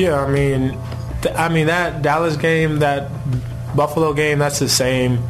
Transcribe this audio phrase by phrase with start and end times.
[0.00, 0.78] Yeah, I mean,
[1.20, 3.10] th- I mean that Dallas game, that
[3.76, 5.22] Buffalo game, that's the same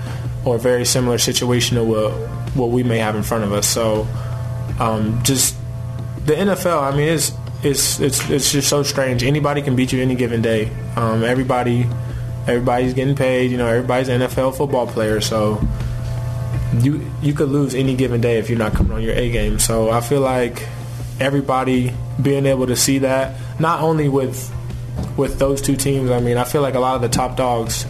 [0.44, 2.12] or very similar situation to what
[2.54, 3.66] what we may have in front of us.
[3.66, 4.06] So,
[4.78, 5.56] um, just
[6.24, 6.80] the NFL.
[6.80, 7.32] I mean, it's
[7.64, 9.24] it's it's it's just so strange.
[9.24, 10.70] Anybody can beat you any given day.
[10.94, 11.88] Um, everybody
[12.46, 13.50] everybody's getting paid.
[13.50, 15.20] You know, everybody's an NFL football player.
[15.20, 15.60] So
[16.78, 19.58] you you could lose any given day if you're not coming on your A game.
[19.58, 20.64] So I feel like
[21.18, 21.92] everybody
[22.22, 24.54] being able to see that not only with
[25.16, 26.10] with those two teams.
[26.10, 27.86] I mean, I feel like a lot of the top dogs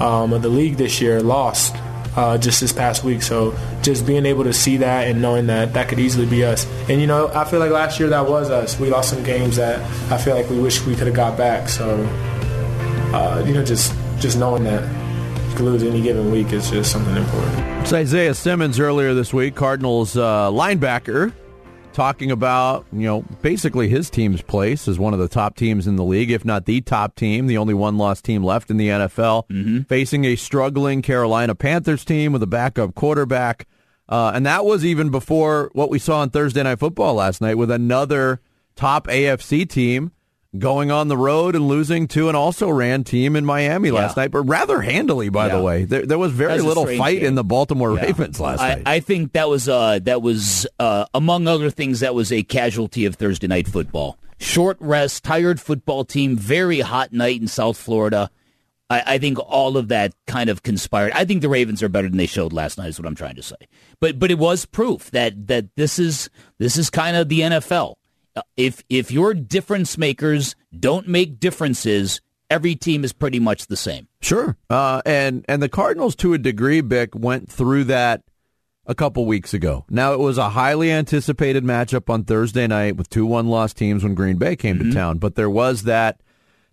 [0.00, 1.74] um, of the league this year lost
[2.16, 3.22] uh, just this past week.
[3.22, 6.66] So just being able to see that and knowing that that could easily be us.
[6.88, 8.78] And you know, I feel like last year that was us.
[8.78, 11.68] We lost some games that I feel like we wish we could have got back.
[11.68, 12.06] So
[13.12, 14.82] uh, you know, just just knowing that
[15.50, 17.58] you could lose any given week is just something important.
[17.82, 21.32] It's Isaiah Simmons earlier this week, Cardinals uh, linebacker,
[21.92, 25.96] talking about you know basically his team's place as one of the top teams in
[25.96, 28.88] the league, if not the top team, the only one loss team left in the
[28.88, 29.80] NFL, Mm-hmm.
[29.82, 33.66] facing a struggling Carolina Panthers team with a backup quarterback,
[34.08, 37.56] uh, and that was even before what we saw on Thursday Night Football last night
[37.56, 38.40] with another
[38.76, 40.12] top AFC team.
[40.58, 44.30] Going on the road and losing to an also ran team in Miami last night,
[44.30, 45.56] but rather handily, by Yeah.
[45.56, 45.84] the way.
[45.84, 47.28] There, there was very was little fight game.
[47.28, 48.02] in the Baltimore Yeah.
[48.02, 48.82] Ravens last I, night.
[48.84, 53.06] I think that was uh, that was uh, among other things that was a casualty
[53.06, 54.18] of Thursday night football.
[54.38, 58.28] Short rest, tired football team, very hot night in South Florida.
[58.90, 61.12] I, I think all of that kind of conspired.
[61.14, 62.88] I think the Ravens are better than they showed last night.
[62.88, 63.56] Is what I'm trying to say.
[64.00, 67.94] But but it was proof that that this is this is kind of the NFL.
[68.34, 73.76] Uh, If if your difference makers don't make differences, every team is pretty much the
[73.76, 74.08] same.
[74.20, 74.56] Sure.
[74.70, 78.22] Uh, and and the Cardinals, to a degree, Bick went through that
[78.86, 79.84] a couple weeks ago.
[79.88, 84.02] Now it was a highly anticipated matchup on Thursday night with two one loss teams
[84.02, 86.20] when Green Bay came to town, but there was that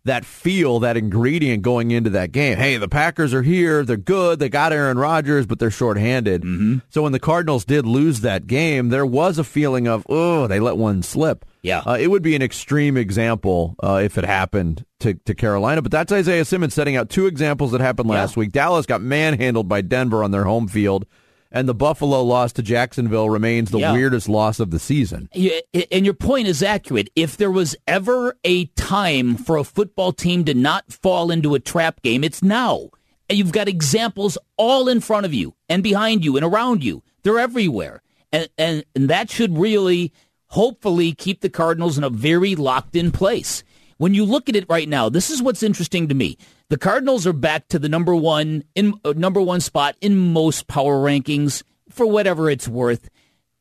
[0.06, 2.58] that feel, that ingredient going into that game.
[2.58, 3.84] Hey, the Packers are here.
[3.84, 4.40] They're good.
[4.40, 6.44] They got Aaron Rodgers, but they're shorthanded.
[6.90, 10.60] So when the Cardinals did lose that game, there was a feeling of, oh, they
[10.60, 11.46] let one slip.
[11.62, 11.80] Yeah.
[11.80, 15.92] Uh, it would be an extreme example uh, if it happened to, to Carolina, but
[15.92, 18.54] that's Isaiah Simmons setting out two examples that happened last week.
[18.54, 21.06] Dallas got manhandled by Denver on their home field,
[21.52, 23.94] and the Buffalo loss to Jacksonville remains the Yeah.
[23.94, 25.30] weirdest loss of the season.
[25.34, 25.60] Yeah,
[25.92, 27.10] and your point is accurate.
[27.16, 31.60] If there was ever a time for a football team to not fall into a
[31.60, 32.90] trap game, it's now.
[33.30, 37.04] And you've got examples all in front of you and behind you and around you.
[37.24, 38.02] They're everywhere.
[38.32, 40.14] And, and, and that should really,
[40.48, 43.64] hopefully, keep the Cardinals in a very locked in place.
[43.98, 46.38] When you look at it right now, this is what's interesting to me.
[46.70, 50.68] The Cardinals are back to the number one in uh, number one spot in most
[50.68, 53.10] power rankings for whatever it's worth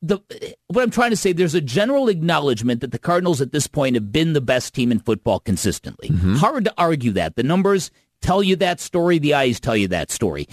[0.01, 0.19] the
[0.67, 3.95] what I'm trying to say, there's a general acknowledgement that the Cardinals at this point
[3.95, 6.09] have been the best team in football consistently.
[6.37, 7.35] Hard to argue that.
[7.35, 9.19] The numbers tell you that story.
[9.19, 10.47] The eyes tell you that story.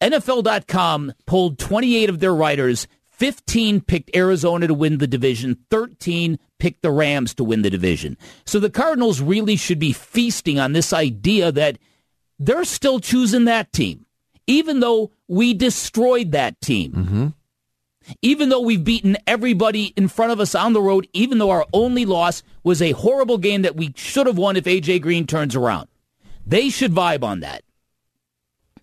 [0.00, 2.86] NFL.com polled 28 of their writers.
[3.10, 5.58] 15 picked Arizona to win the division.
[5.70, 8.16] 13 picked the Rams to win the division.
[8.46, 11.78] So the Cardinals really should be feasting on this idea that
[12.38, 14.06] they're still choosing that team,
[14.46, 17.34] even though we destroyed that team
[18.22, 21.66] even though we've beaten everybody in front of us on the road, even though our
[21.72, 25.54] only loss was a horrible game that we should have won if AJ Green turns
[25.56, 25.88] around.
[26.46, 27.62] They should vibe on that.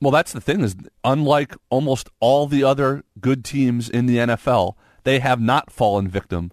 [0.01, 4.73] Well, that's the thing is, unlike almost all the other good teams in the NFL,
[5.03, 6.51] they have not fallen victim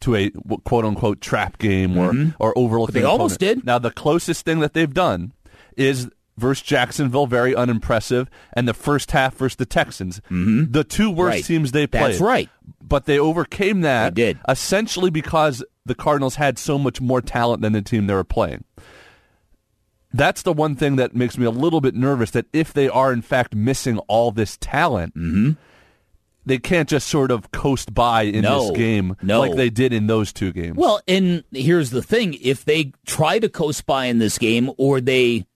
[0.00, 0.30] to a
[0.64, 2.94] quote unquote trap game or or overlooking.
[2.94, 3.02] Mm-hmm.
[3.02, 3.66] they almost did.
[3.66, 5.32] Now, the closest thing that they've done
[5.76, 6.08] is
[6.40, 11.22] versus Jacksonville, very unimpressive, and the first half versus the Texans, the two worst Mm-hmm.
[11.36, 11.44] Right.
[11.44, 12.02] teams they played.
[12.12, 12.48] That's right.
[12.82, 14.38] But they overcame that They did.
[14.48, 18.64] essentially because the Cardinals had so much more talent than the team they were playing.
[20.12, 23.12] That's the one thing that makes me a little bit nervous that if they are
[23.12, 25.52] in fact missing all this talent, Mm-hmm.
[26.44, 28.68] they can't just sort of coast by in No.
[28.68, 29.38] this game No.
[29.40, 30.76] like they did in those two games.
[30.76, 35.00] Well, and here's the thing if they try to coast by in this game or
[35.00, 35.46] they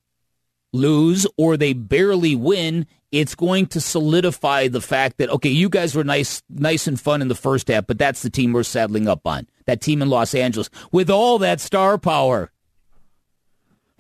[0.74, 5.94] lose or they barely win, it's going to solidify the fact that okay, you guys
[5.94, 9.08] were nice nice and fun in the first half, but that's the team we're saddling
[9.08, 9.46] up on.
[9.66, 12.50] That team in Los Angeles with all that star power.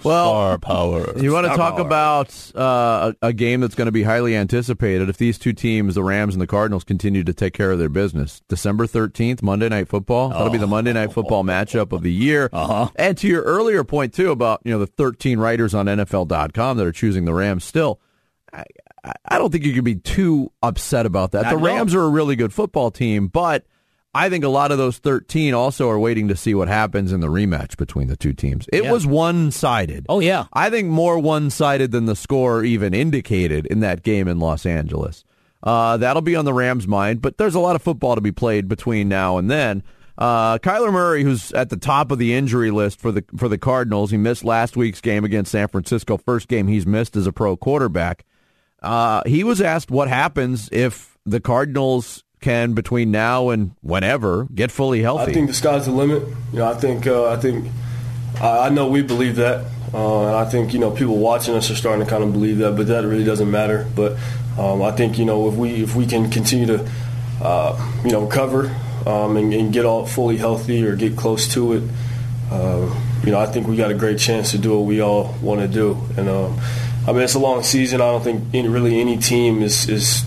[0.02, 1.18] Well, Star power.
[1.18, 1.86] You want to talk power.
[1.86, 5.94] about uh, a, a game that's going to be highly anticipated if these two teams,
[5.94, 8.42] the Rams and the Cardinals, continue to take care of their business.
[8.48, 10.30] December 13th, Monday Night Football.
[10.30, 12.50] That'll be the Monday Night Football matchup of the year.
[12.52, 12.90] Uh-huh.
[12.96, 16.86] And to your earlier point, too, about you know the 13 writers on NFL.com that
[16.86, 18.00] are choosing the Rams still,
[18.52, 18.64] I,
[19.24, 21.42] I- don't think you can be too upset about that.
[21.44, 21.58] Not the.
[21.58, 23.64] Rams are a really good football team, but
[24.14, 27.20] I think a lot of those 13 also are waiting to see what happens in
[27.20, 28.66] the rematch between the two teams.
[28.72, 28.92] It Yeah.
[28.92, 30.06] was one sided.
[30.08, 30.44] Oh, yeah.
[30.52, 34.64] I think more one sided than the score even indicated in that game in Los
[34.66, 35.24] Angeles.
[35.62, 38.32] Uh, that'll be on the Rams' mind, but there's a lot of football to be
[38.32, 39.82] played between now and then.
[40.16, 43.58] Uh, Kyler Murray, who's at the top of the injury list for the for the
[43.58, 46.18] Cardinals, he missed last week's game against San Francisco.
[46.18, 48.24] First game he's missed as a pro quarterback.
[48.80, 54.70] Uh, he was asked what happens if the Cardinals can, between now and whenever, get
[54.70, 55.32] fully healthy.
[55.32, 56.22] I think the sky's the limit.
[56.52, 57.68] You know, I think uh, I think
[58.40, 61.70] I, I know we believe that, uh, and I think you know people watching us
[61.70, 63.90] are starting to kind of believe that, but that really doesn't matter.
[63.96, 64.18] But
[64.58, 66.90] um, I think you know if we if we can continue to
[67.42, 68.66] uh, you know cover
[69.06, 71.82] um, and, and get all fully healthy or get close to it,
[72.52, 72.94] uh,
[73.24, 75.60] you know I think we got a great chance to do what we all want
[75.60, 75.98] to do.
[76.18, 76.60] And um,
[77.08, 78.02] I mean it's a long season.
[78.02, 80.24] I don't think any, really any team is is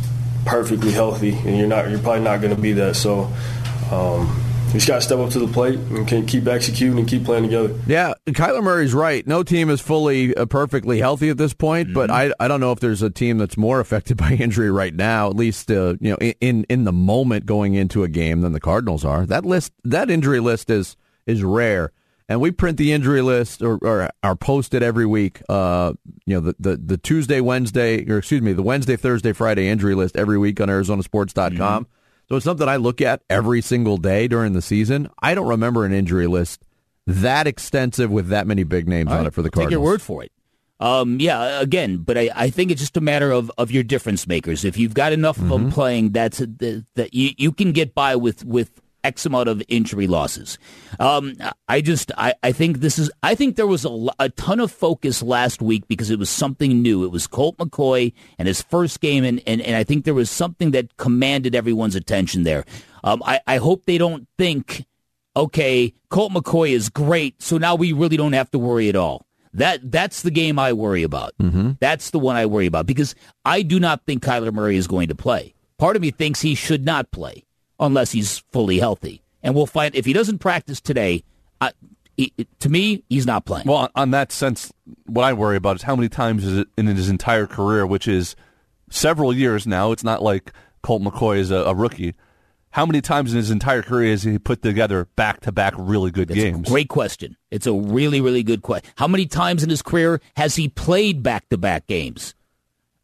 [0.48, 2.96] perfectly healthy, and you're not you're probably not going to be that.
[2.96, 3.32] So.
[3.92, 7.08] Um, we just got to step up to the plate and can keep executing and
[7.08, 7.74] keep playing together.
[7.88, 9.26] Yeah, Kyler Murray's right.
[9.26, 12.74] No team is fully uh, perfectly healthy at this point, but I I don't know
[12.74, 16.12] if there's a team that's more affected by injury right now, at least uh, you
[16.12, 19.26] know in in the moment going into a game than the Cardinals are.
[19.26, 21.94] That list that injury list is is rare.
[22.30, 25.42] And we print the injury list or, or are posted every week.
[25.48, 25.94] Uh,
[26.26, 29.96] you know, the, the, the Tuesday, Wednesday, or excuse me, the Wednesday, Thursday, Friday injury
[29.96, 31.88] list every week on ArizonaSports.com.
[32.28, 35.10] So it's something I look at every single day during the season.
[35.22, 36.66] I don't remember an injury list
[37.06, 39.70] that extensive with that many big names on it for the Cardinals.
[39.70, 40.32] Take your word for it.
[40.82, 44.28] Um, yeah, again, but I, I think it's just a matter of, of your difference
[44.28, 44.66] makers.
[44.66, 45.64] If you've got enough of Mm-hmm.
[45.64, 49.63] them playing, that's that that you, you can get by with with X amount of
[49.69, 50.59] injury losses.
[51.00, 51.33] Um,
[51.69, 54.69] I just I, I think this is I think there was a, a ton of
[54.69, 57.06] focus last week because it was something new.
[57.06, 60.30] It was Colt McCoy and his first game, and, and, and I think there was
[60.30, 62.65] something that commanded everyone's attention there.
[63.04, 64.86] Um, I, I hope they don't think
[65.38, 69.25] okay, Colt McCoy is great, so now we really don't have to worry at all.
[69.54, 71.31] That that's the game I worry about.
[71.42, 71.71] Mm-hmm.
[71.80, 73.15] That's the one I worry about because
[73.45, 75.54] I do not think Kyler Murray is going to play.
[75.77, 77.47] Part of me thinks he should not play
[77.80, 81.24] unless he's fully healthy, and we'll find if he doesn't practice today.
[81.60, 81.72] I,
[82.16, 83.68] he, to me, he's not playing.
[83.68, 84.74] Well, on, that sense,
[85.06, 88.08] what I worry about is how many times is it in his entire career, which
[88.08, 88.36] is
[88.90, 89.92] several years now.
[89.92, 90.52] It's not like
[90.82, 92.16] Colt McCoy is a, a rookie.
[92.72, 96.12] How many times in his entire career has he put together back to back really
[96.12, 96.70] good a games?
[96.70, 97.38] great question.
[97.50, 98.92] It's a really, really good question.
[98.98, 102.36] How many times in his career has he played back to back games?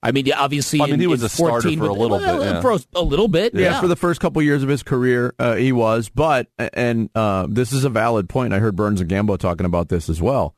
[0.04, 2.38] I mean, obviously, I mean, in- he was a starter 14, for a little well,
[2.40, 2.62] bit, yeah.
[2.62, 3.82] For a, little bit, Yeah, yeah.
[3.82, 6.10] for the first couple years of his career, uh, he was.
[6.10, 8.54] But and uh, this is a valid point.
[8.54, 10.56] I heard Burns and Gambo talking about this as well.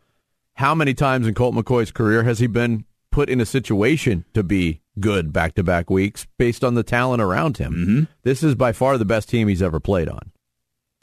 [0.56, 4.44] How many times in Colt McCoy's career has he been put in a situation to
[4.44, 7.74] be good back to back weeks based on the talent around him?
[7.74, 8.04] Mm-hmm.
[8.24, 10.32] This is by far the best team he's ever played on.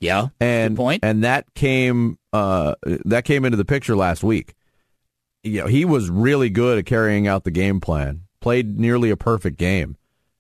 [0.01, 1.05] yeah, and good point.
[1.05, 2.75] and that came uh,
[3.05, 4.55] that came into the picture last week.
[5.45, 8.23] You know, he was really good at carrying out the game plan.
[8.43, 9.97] Played nearly a perfect game,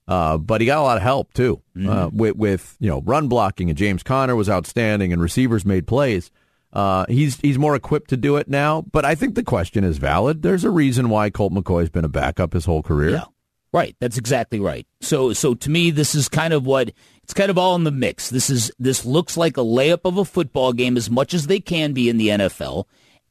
[0.08, 3.28] uh, but he got a lot of help too uh, with, with you know run
[3.28, 3.70] blocking.
[3.70, 6.30] And James Conner was outstanding, and receivers made plays.
[6.72, 9.98] Uh, he's he's more equipped to do it now, but I think the question is
[9.98, 10.42] valid.
[10.42, 13.10] There's a reason why Colt McCoy's been a backup his whole career.
[13.10, 13.24] Yeah.
[13.72, 13.96] Right.
[14.00, 14.86] That's exactly right.
[15.00, 17.90] So so to me this is kind of what it's kind of all in the
[17.90, 18.28] mix.
[18.28, 21.60] This is this looks like a layup of a football game as much as they
[21.60, 22.84] can be in the NFL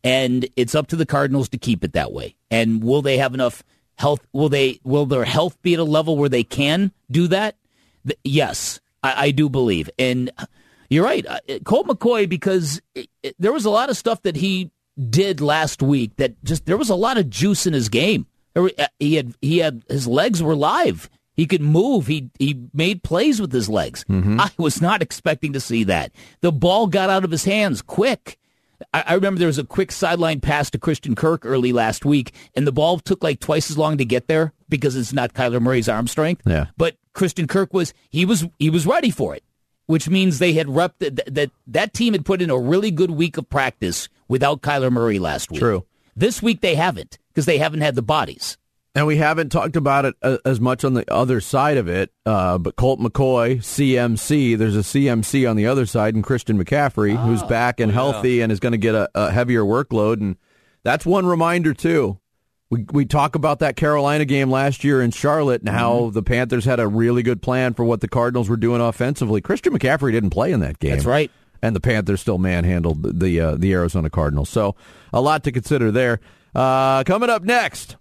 [0.04, 2.36] and it's up to the Cardinals to keep it that way.
[2.50, 3.64] And will they have enough
[4.02, 7.56] health will they will their health be at a level where they can do that?
[8.06, 9.90] Th- yes, I, I do believe.
[9.98, 10.30] And
[10.90, 11.26] you're right.
[11.26, 14.72] Uh, Colt McCoy because it, it, there was a lot of stuff that he
[15.10, 18.26] did last week that just there was a lot of juice in his game.
[18.56, 18.68] Uh,
[19.00, 21.10] He had he had his legs were live.
[21.34, 22.08] He could move.
[22.08, 24.04] He he made plays with his legs.
[24.10, 26.12] I was not expecting to see that.
[26.42, 28.38] The ball got out of his hands quick.
[28.94, 32.34] I, I remember there was a quick sideline pass to Christian Kirk early last week,
[32.56, 35.62] and the ball took like twice as long to get there because it's not Kyler
[35.62, 36.44] Murray's arm strength.
[36.46, 36.68] Yeah.
[36.78, 39.44] But Christian Kirk was he was he was ready for it,
[39.86, 43.12] which means they had rep that that that team had put in a really good
[43.12, 45.60] week of practice without Kyler Murray last week.
[45.60, 45.86] True.
[46.16, 48.58] This week they haven't because they haven't had the bodies.
[48.94, 52.12] And we haven't talked about it uh, as much on the other side of it,
[52.26, 57.16] uh, but Colt McCoy, CMC, there's a CMC on the other side, and Christian McCaffrey,
[57.16, 60.20] who's back and healthy and is going to get a, a heavier workload.
[60.20, 60.36] And
[60.84, 62.20] that's one reminder, too.
[62.70, 66.66] We, we talk about that Carolina game last year in Charlotte and how the Panthers
[66.66, 69.40] had a really good plan for what the Cardinals were doing offensively.
[69.40, 70.92] Christian McCaffrey didn't play in that game.
[70.92, 71.32] That's right.
[71.62, 74.50] And the Panthers still manhandled the the, uh, the Arizona Cardinals.
[74.50, 74.76] So
[75.14, 76.20] a lot to consider there.
[76.56, 77.96] Uh, coming up next,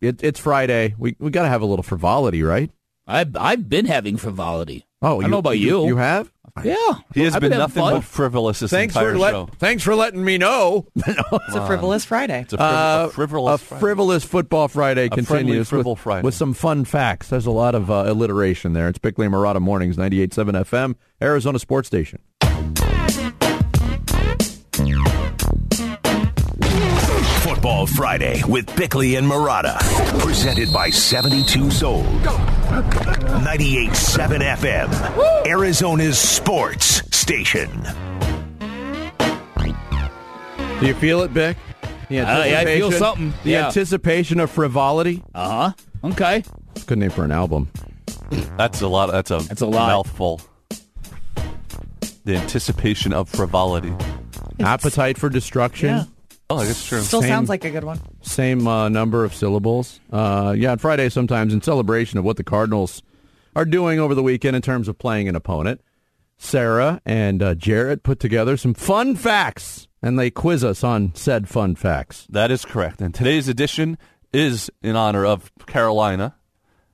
[0.00, 0.94] it, it's Friday.
[0.98, 2.70] We we got to have a little frivolity, right?
[3.06, 4.86] I've I've been having frivolity.
[5.00, 5.86] Oh, I don't know about you.
[5.86, 6.30] You have?
[6.62, 6.74] Yeah.
[7.14, 7.94] He has I've been having nothing fun.
[7.94, 9.48] but frivolous this Thanks entire for let, show.
[9.58, 10.86] thanks for letting me know.
[10.96, 12.42] It's a frivolous Friday.
[12.42, 12.60] It's a, friv-
[13.04, 13.62] Uh, a frivolous.
[13.62, 13.80] a Friday.
[13.80, 16.22] frivolous football Friday friendly continues frivol with, Friday.
[16.24, 17.28] with some fun facts.
[17.28, 18.88] There's a lot of uh, alliteration there.
[18.88, 22.20] It's Bickley and Marotta Mornings, 98.7 FM, Arizona Sports Station.
[27.62, 29.78] Football Friday with Bickley and Marotta.
[30.18, 32.04] Presented by 72 Sold.
[32.06, 35.46] 98.7 FM.
[35.46, 37.70] Arizona's sports station.
[40.80, 41.56] Do you feel it, Bick?
[42.08, 43.32] The Uh, yeah, I feel anticipation- something.
[43.44, 43.66] The Yeah.
[43.66, 45.22] anticipation of frivolity.
[45.32, 45.72] Uh huh.
[46.10, 46.42] Okay.
[46.74, 47.68] It's a good name for an album.
[48.58, 49.12] That's a lot.
[49.12, 49.86] That's a That's a lot.
[49.86, 50.40] mouthful.
[52.24, 53.92] The anticipation of frivolity.
[54.58, 56.08] Appetite for destruction.
[56.52, 56.60] Yeah.
[56.60, 57.00] Oh, I guess true.
[57.00, 58.00] Still Same- sounds like a good one.
[58.22, 60.00] Same uh, number of syllables.
[60.10, 63.02] Uh, yeah, on Friday sometimes in celebration of what the Cardinals
[63.54, 65.80] are doing over the weekend in terms of playing an opponent.
[66.38, 71.48] Sarah and uh, Jarrett put together some fun facts, and they quiz us on said
[71.48, 72.26] fun facts.
[72.30, 73.00] That is correct.
[73.00, 73.96] And today's edition
[74.32, 76.34] is in honor of Carolina.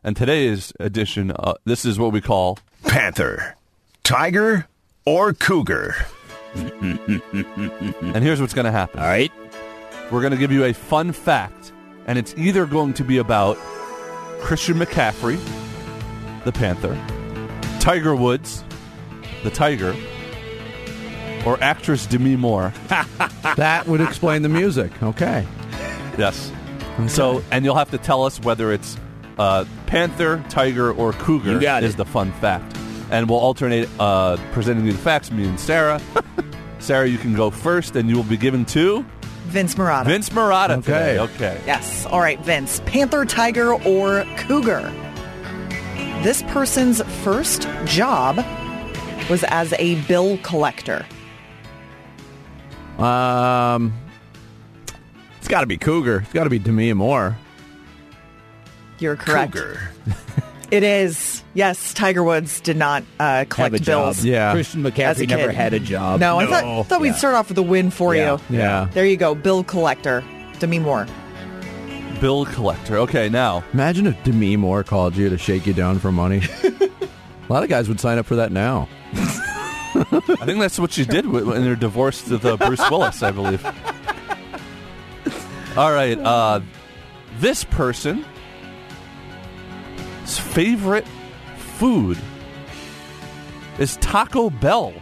[0.04, 3.56] And today's edition, uh, this is what we call Panther,
[4.04, 4.68] Tiger,
[5.04, 5.94] or Cougar.
[8.14, 9.00] And here's what's going to happen.
[9.00, 9.32] All right.
[10.10, 11.72] We're going to give you a fun fact,
[12.06, 13.56] and it's either going to be about
[14.40, 15.38] Christian McCaffrey,
[16.44, 16.96] the Panther,
[17.80, 18.64] Tiger Woods,
[19.44, 19.94] the Tiger,
[21.46, 22.72] or actress Demi Moore.
[23.56, 24.90] That would explain the music.
[25.02, 25.44] Okay.
[26.16, 26.52] yes.
[27.08, 28.96] So, and you'll have to tell us whether it's
[29.38, 31.96] uh, Panther, Tiger, or Cougar You got is it.
[31.96, 32.76] the fun fact.
[33.10, 36.00] And we'll alternate uh, presenting you the facts, me and Sarah.
[36.78, 39.04] Sarah, you can go first, and you will be given two.
[39.46, 40.04] Vince Marotta.
[40.04, 40.82] Vince Marotta Okay.
[40.82, 41.18] today.
[41.18, 41.60] Okay.
[41.66, 42.04] Yes.
[42.06, 42.80] All right, Vince.
[42.84, 44.92] Panther, tiger, or cougar?
[46.22, 48.36] This person's first job
[49.30, 51.06] was as a bill collector.
[52.98, 53.92] Um,
[55.38, 56.20] it's got to be Cougar.
[56.24, 57.36] It's got to be Demi Moore.
[58.98, 59.52] You're correct.
[59.54, 59.80] Cougar.
[60.70, 61.42] It is.
[61.54, 64.04] Yes, Tiger Woods did not uh, collect Have a job.
[64.04, 64.24] bills.
[64.24, 64.52] Yeah.
[64.52, 64.94] Christian As a
[65.24, 65.54] McCaffrey never kid.
[65.54, 66.20] had a job.
[66.20, 66.50] No, I No.
[66.50, 68.38] thought, thought we'd start off with a win for Yeah.
[68.50, 68.58] you.
[68.58, 68.88] Yeah.
[68.92, 69.34] There you go.
[69.34, 70.22] Bill collector.
[70.58, 71.06] Demi Moore.
[72.20, 72.98] Bill collector.
[72.98, 76.42] Okay, now Imagine if Demi Moore called you to shake you down for money.
[76.64, 78.88] a lot of guys would sign up for that now.
[79.94, 83.30] I think that's what she did wi- in her divorce with uh, Bruce Willis, I
[83.30, 83.64] believe.
[85.76, 86.60] All right, uh,
[87.38, 88.24] this person's
[90.36, 91.06] favorite
[91.56, 92.18] food
[93.78, 94.92] is Taco Bell.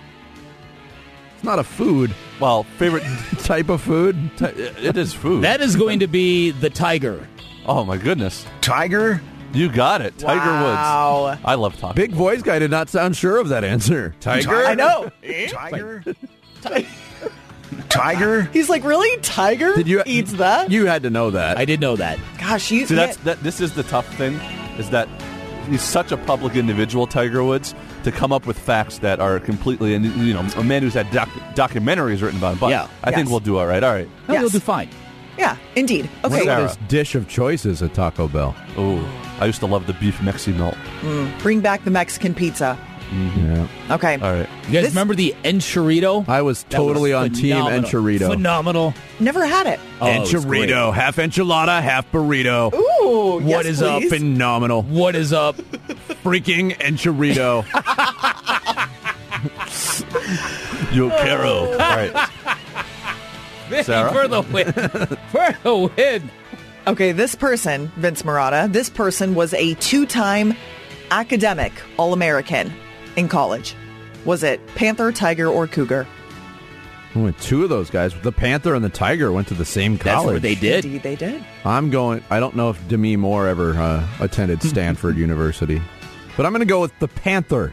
[1.35, 3.02] It's not a food Well, favorite
[3.38, 4.30] type of food.
[4.40, 5.42] it is food.
[5.45, 7.26] That is going to be the Tiger.
[7.64, 9.23] oh my goodness, Tiger,
[9.54, 11.25] you got it, Tiger Wow.
[11.30, 11.40] Woods.
[11.45, 11.95] I love Taco.
[11.95, 14.14] Big voice guy did not sound sure of that answer.
[14.21, 14.54] Tiger.
[14.66, 15.11] I know.
[15.49, 16.04] Tiger,
[17.88, 18.42] Tiger.
[18.52, 19.21] He's like, really?
[19.23, 20.71] Tiger Did you eats that?
[20.71, 21.56] You had to know that.
[21.56, 22.18] I did know that.
[22.38, 22.87] Gosh, you.
[22.87, 23.42] See, that's that.
[23.42, 24.38] This is the tough thing,
[24.78, 25.09] is that
[25.68, 29.95] he's such a public individual, Tiger Woods, to come up with facts that are completely,
[29.95, 32.59] and you know, a man who's had doc- documentaries written about him.
[32.61, 32.88] But Yeah.
[33.04, 33.83] I think we'll do all right.
[33.83, 34.09] All right.
[34.28, 34.40] No, Yes.
[34.42, 34.88] You'll do fine.
[35.38, 36.09] yeah, indeed.
[36.25, 36.68] Okay, what Sarah.
[36.68, 38.54] his dish of choice is at Taco Bell.
[38.76, 39.04] Oh,
[39.40, 40.76] I used to love the beef Mexi melt.
[41.02, 42.78] Mm, bring back the Mexican pizza.
[43.12, 43.68] Yeah.
[43.90, 44.14] Okay.
[44.14, 44.48] All right.
[44.66, 46.28] You guys This- remember the enchilito?
[46.28, 47.82] I was That totally was on team phenomenal.
[47.90, 48.26] enchilito.
[48.30, 48.94] Phenomenal.
[49.20, 49.80] Never had it.
[50.00, 50.68] Oh, it was great.
[50.70, 52.75] enchilito, half enchilada, half burrito.
[52.75, 54.00] Ooh, What yes, is up?
[54.00, 54.10] please.
[54.10, 54.82] Phenomenal.
[54.82, 55.56] What is up?
[56.25, 57.64] Freaking enchilito.
[60.92, 61.70] Yo, Caro.
[61.72, 62.28] all right.
[63.84, 64.12] Sarah?
[64.12, 64.72] for the win.
[65.30, 66.30] for the win.
[66.86, 70.54] Okay, this person, Vince Marotta, this person was a two-time
[71.10, 72.72] academic All-American
[73.16, 73.75] in college.
[74.25, 76.06] Was it Panther, Tiger, or Cougar?
[77.14, 80.25] Only two of those guys, the Panther and the Tiger, went to the same college.
[80.25, 80.85] That's what they did.
[80.85, 81.44] Indeed, they did.
[81.64, 82.23] I'm going.
[82.28, 85.80] I don't know if Demi Moore ever uh, attended Stanford University,
[86.37, 87.73] but I'm going to go with the Panther.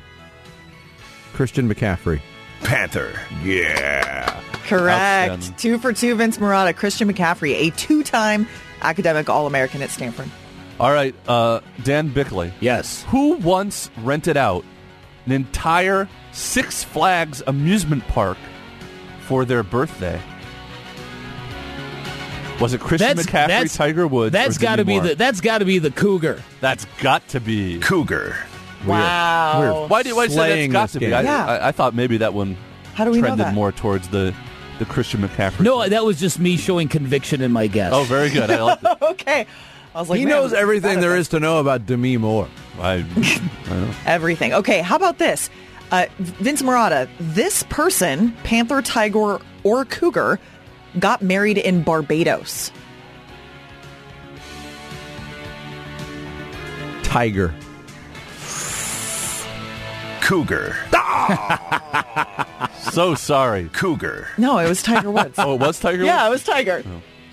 [1.34, 2.22] Christian McCaffrey.
[2.62, 3.12] Panther.
[3.44, 4.40] Yeah.
[4.66, 5.58] Correct.
[5.58, 6.76] Two for two, Vince Marotta.
[6.76, 8.48] Christian McCaffrey, a two-time
[8.82, 10.30] academic All-American at Stanford.
[10.80, 11.14] All right.
[11.28, 12.54] Uh, Dan Bickley.
[12.62, 13.04] Yes.
[13.10, 14.64] Who once rented out
[15.26, 18.38] an entire Six Flags amusement park
[19.22, 20.22] for their birthday?
[22.60, 24.32] Was it Christian That's McCaffrey, that's Tiger Woods?
[24.32, 26.42] That's got to be the that's got to be the Cougar.
[26.62, 27.80] That's got to be.
[27.80, 28.38] Cougar.
[28.86, 29.88] Wow.
[29.88, 31.06] Why do why do you say that's got this to be?
[31.08, 31.16] game.
[31.16, 31.46] I, Yeah.
[31.46, 32.58] I, I thought maybe that one
[32.94, 34.34] How do we trended more towards the
[34.80, 35.62] the Christian McCaffrey.
[35.62, 37.92] No, that was just me showing conviction in my guess.
[37.94, 38.50] Oh, very good.
[38.50, 38.80] I like.
[39.14, 39.46] Okay.
[39.96, 42.48] I was like, he knows everything that there a- is to know about Demi Moore.
[42.80, 43.00] I, I
[43.70, 43.94] know.
[44.06, 44.54] Everything.
[44.54, 45.50] Okay, how about this?
[45.92, 50.40] Uh, Vince Marotta, this person, Panther, Tiger, or Cougar,
[51.00, 52.72] got married in Barbados.
[57.04, 57.54] Tiger.
[60.22, 60.76] Cougar.
[62.92, 63.70] So sorry.
[63.74, 64.28] Cougar.
[64.38, 65.36] No, it was Tiger Woods.
[65.40, 66.84] Oh, it was Tiger yeah, it was Tiger.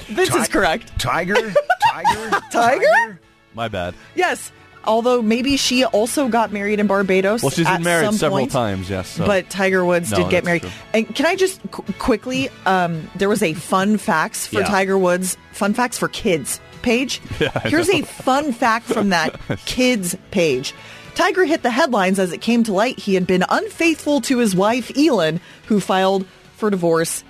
[0.07, 0.99] Vince is Ti- correct.
[0.99, 1.53] Tiger.
[2.05, 2.41] Tiger.
[2.51, 3.21] Tiger?
[3.55, 3.95] My bad.
[4.15, 4.53] Yes.
[4.85, 7.43] Although maybe she also got married in Barbados.
[7.43, 8.51] Well, she's been married some several point.
[8.53, 9.09] times, yes.
[9.11, 10.63] so- But Tiger Woods No, did get married.
[10.63, 10.71] true.
[10.95, 12.49] And can I just qu- quickly?
[12.65, 14.67] Um, there was a fun facts for Yeah.
[14.67, 15.37] Tiger Woods.
[15.53, 17.19] Fun facts for kids page.
[17.65, 20.73] Here's a fun fact from that kids page.
[21.15, 24.57] Tiger hit the headlines as it came to light he had been unfaithful to his
[24.57, 26.25] wife Elin, who filed
[26.57, 27.23] for divorce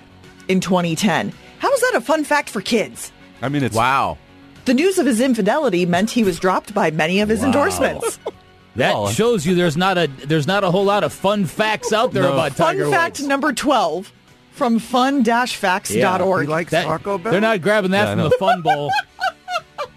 [0.47, 1.33] in 2010.
[1.59, 3.11] How is that a fun fact for kids?
[3.41, 4.17] I mean, it's Wow.
[4.65, 8.19] The news of his infidelity meant he was dropped by many of his endorsements.
[8.77, 11.91] That Well, shows you there's not a there's not a whole lot of fun facts
[11.91, 12.31] out there No.
[12.31, 13.27] about Fun Tiger Fun fact Woods.
[13.27, 14.13] number 12
[14.51, 16.41] from fun-facts.org.
[16.45, 17.33] He likes That- Taco Bell.
[17.33, 18.89] they're not grabbing that Yeah, from the Fun Bowl.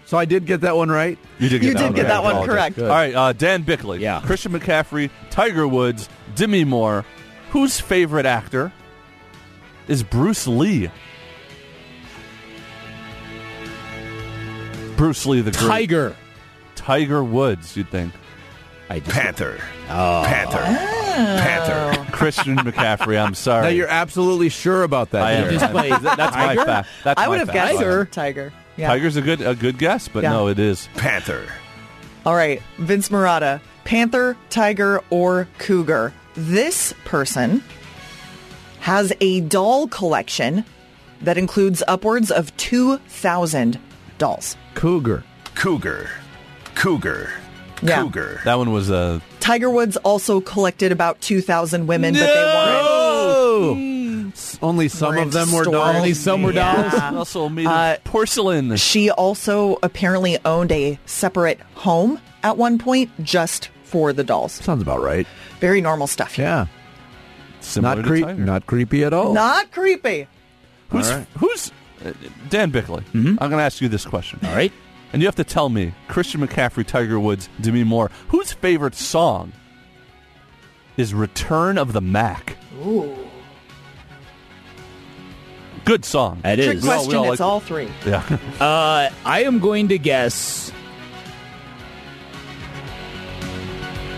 [0.07, 1.17] So I did get that one right.
[1.39, 2.07] You did get You that did one get right.
[2.09, 2.75] that one correct.
[2.75, 2.83] Good.
[2.91, 4.21] All right, uh, Dan Bickley, Yeah.
[4.25, 7.05] Christian McCaffrey, Tiger Woods, Demi Moore.
[7.51, 8.71] Whose favorite actor
[9.87, 10.91] is Bruce Lee?
[14.97, 15.67] Bruce Lee, the great.
[15.67, 16.15] Tiger.
[16.75, 18.13] Tiger Woods, you'd think.
[18.89, 19.59] I just, Panther.
[19.89, 20.23] Oh.
[20.25, 20.63] Panther.
[20.63, 21.39] Oh.
[21.41, 22.11] Panther.
[22.11, 23.63] Christian McCaffrey, I'm sorry.
[23.63, 25.23] Now you're absolutely sure about that.
[25.23, 25.51] I am.
[25.51, 26.89] Just play That's my fact.
[27.03, 28.05] That's I would have guessed Tiger.
[28.05, 28.53] Tiger.
[28.77, 28.87] Yeah.
[28.89, 30.31] Tiger's a good a good guess, but Yeah.
[30.31, 30.87] no, it is.
[30.95, 31.43] Panther.
[32.25, 36.13] All right, Vince Marotta, Panther, Tiger, or Cougar.
[36.35, 37.63] This person
[38.81, 40.65] has a doll collection
[41.21, 43.79] that includes upwards of 2,000
[44.17, 44.55] dolls.
[44.75, 45.23] Cougar.
[45.55, 46.09] Cougar.
[46.75, 47.29] Cougar.
[47.81, 48.01] Yeah.
[48.01, 48.41] Cougar.
[48.45, 49.39] That one was uh, a.
[49.41, 52.85] Tiger Woods also collected about 2,000 women, but they weren't.
[54.61, 55.73] Only some weren't of them were stored.
[55.73, 55.95] dolls.
[55.95, 56.89] Only some were Yeah.
[57.11, 57.17] dolls?
[57.17, 58.75] Also made Uh, porcelain.
[58.77, 64.53] She also apparently owned a separate home at one point just for the dolls.
[64.53, 65.27] Sounds about right.
[65.59, 66.37] Very normal stuff.
[66.37, 66.65] Yeah.
[67.61, 68.25] Similar Not to creep.
[68.25, 68.43] Tiger.
[68.43, 69.33] Not creepy at all.
[69.33, 70.27] Not creepy.
[70.89, 71.27] Who's All right.
[71.37, 71.71] who's uh,
[72.49, 73.03] Dan Bickley?
[73.13, 74.39] I'm going to ask you this question.
[74.43, 74.71] All right.
[75.13, 79.53] And you have to tell me Christian McCaffrey, Tiger Woods, Demi Moore, whose favorite song
[80.97, 82.57] is Return of the Mac?
[82.85, 83.15] Ooh.
[85.85, 86.39] Good song.
[86.41, 86.83] That Trick is.
[86.83, 87.17] We all- we question.
[87.17, 87.89] all it's like- all three.
[88.05, 88.37] Yeah.
[88.59, 90.71] Uh, I am going to guess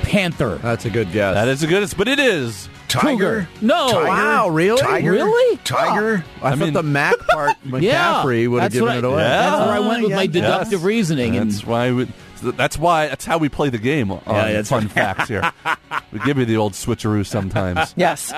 [0.04, 0.56] Panther.
[0.62, 1.34] That's a good guess.
[1.36, 2.70] that is a good, guess, but it is.
[3.02, 3.48] Tiger.
[3.62, 3.88] No.
[3.92, 4.06] Tiger.
[4.08, 4.82] Wow, really?
[4.82, 5.12] Tiger.
[5.12, 5.58] Really?
[5.64, 6.24] Tiger.
[6.42, 9.18] I, I thought the Mac part Yeah, McCaffrey would have given I- it away.
[9.22, 9.50] Yeah.
[9.50, 10.16] That's where I went with Yeah.
[10.18, 10.84] my deductive Yes.
[10.84, 11.36] reasoning.
[11.38, 11.92] And That's why.
[11.92, 12.08] We,
[12.42, 13.08] that's why.
[13.08, 15.52] That's how we play the game on Yeah, that's Fun Facts here.
[16.12, 17.94] we give you the old switcheroo sometimes.
[17.98, 18.32] Yes.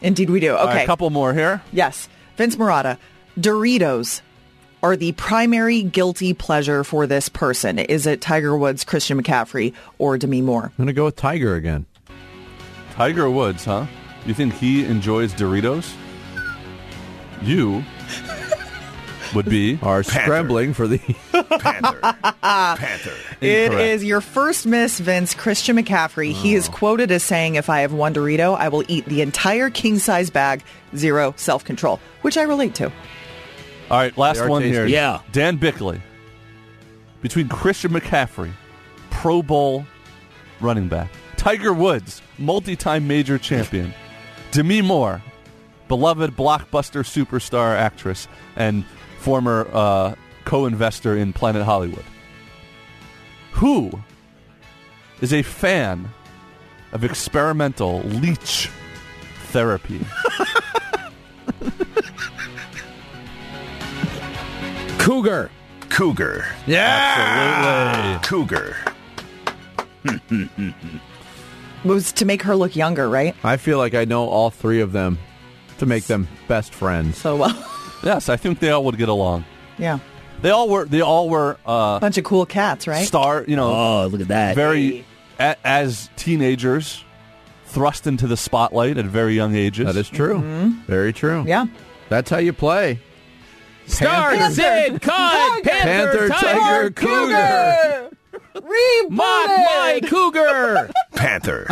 [0.00, 0.56] Indeed, we do.
[0.56, 0.84] All right, Okay.
[0.84, 1.62] a couple more here.
[1.72, 2.08] Yes.
[2.36, 2.96] Vince Marotta,
[3.38, 4.22] Doritos
[4.82, 7.78] are the primary guilty pleasure for this person.
[7.78, 10.64] Is it Tiger Woods, Christian McCaffrey, or Demi Moore?
[10.66, 11.84] I'm going to go with Tiger again.
[13.00, 13.86] Tiger Woods, huh?
[14.26, 15.90] You think he enjoys Doritos?
[17.40, 17.82] You
[19.34, 20.98] would be Are scrambling for the.
[21.32, 21.98] Panther.
[22.42, 23.12] Panther.
[23.40, 23.80] It Incorrect.
[23.88, 26.32] is your first miss, Vince, Christian McCaffrey.
[26.32, 26.58] He Oh.
[26.58, 30.28] is quoted as saying, if I have one Dorito, I will eat the entire king-size
[30.28, 30.62] bag,
[30.94, 32.92] zero self-control, which I relate to.
[33.90, 34.74] All right, last are one tasty.
[34.76, 34.86] here.
[34.86, 35.20] Yeah.
[35.32, 36.02] Dan Bickley.
[37.22, 38.50] Between Christian McCaffrey,
[39.08, 39.86] Pro Bowl
[40.60, 41.08] running back,
[41.40, 43.94] Tiger Woods, multi-time major champion,
[44.50, 45.22] Demi Moore,
[45.88, 48.84] beloved blockbuster superstar actress and
[49.20, 52.04] former uh, co-investor in Planet Hollywood.
[53.52, 53.90] Who
[55.22, 56.10] is a fan
[56.92, 58.68] of experimental leech
[59.44, 60.04] therapy?
[64.98, 65.50] Cougar.
[65.88, 66.44] Cougar.
[66.66, 68.18] Yeah.
[68.22, 68.28] Absolutely.
[68.28, 68.76] Cougar.
[70.02, 70.96] Hmm, hmm, hmm,
[71.84, 73.34] was to make her look younger, right?
[73.44, 75.18] I feel like I know all three of them
[75.78, 77.16] to make them best friends.
[77.18, 77.66] So, well,
[78.02, 79.44] Yes, I think they all would get along.
[79.78, 79.98] yeah.
[80.42, 80.86] They all were.
[80.86, 83.06] They all were uh, Bunch of cool cats, right?
[83.06, 83.44] star.
[83.46, 84.54] You know, Oh, look at that.
[84.54, 85.04] very
[85.38, 87.04] a, as teenagers
[87.66, 89.84] thrust into the spotlight at very young ages.
[89.84, 90.40] That is true.
[90.86, 91.40] Very true.
[91.40, 91.48] Mm-hmm.
[91.48, 91.66] Yeah.
[92.08, 93.00] That's how you play.
[93.86, 94.54] Start, Panther.
[94.54, 98.09] Sid, cut, Panther, Panther, Tiger, Cougar.
[98.54, 100.90] Reboot Mock my Cougar.
[101.14, 101.66] Panther.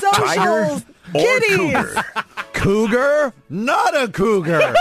[0.00, 1.72] Socials, or kitties.
[1.72, 2.04] Cougar.
[2.52, 4.74] Cougar, not a cougar.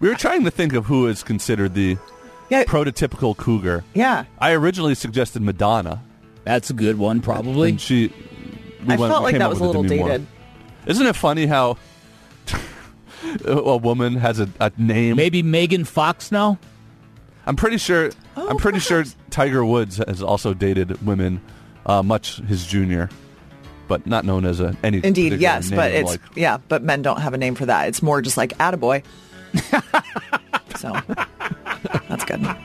[0.00, 1.96] We were trying to think of who is considered the
[2.48, 2.64] Yeah.
[2.64, 3.84] prototypical cougar.
[3.94, 4.24] Yeah.
[4.38, 6.02] I originally suggested Madonna,
[6.44, 7.70] That's a good one, probably.
[7.70, 8.08] and she.
[8.86, 10.08] we I went- felt like that was a little Demi Moore.
[10.08, 10.26] dated.
[10.86, 11.76] Isn't it funny how
[13.44, 15.16] a woman has a, a name?
[15.16, 16.58] Maybe Megan Fox now.
[17.46, 18.10] I'm pretty sure.
[18.36, 19.04] Oh, I'm pretty sure.
[19.30, 21.40] Tiger Woods has also dated women,
[21.86, 23.08] uh, much his junior,
[23.88, 25.00] but not known as a any.
[25.04, 27.88] Indeed, yes, name, but it's like, yeah, but men don't have a name for that.
[27.88, 29.02] It's more just like attaboy.
[30.76, 30.92] so
[32.08, 32.46] that's good.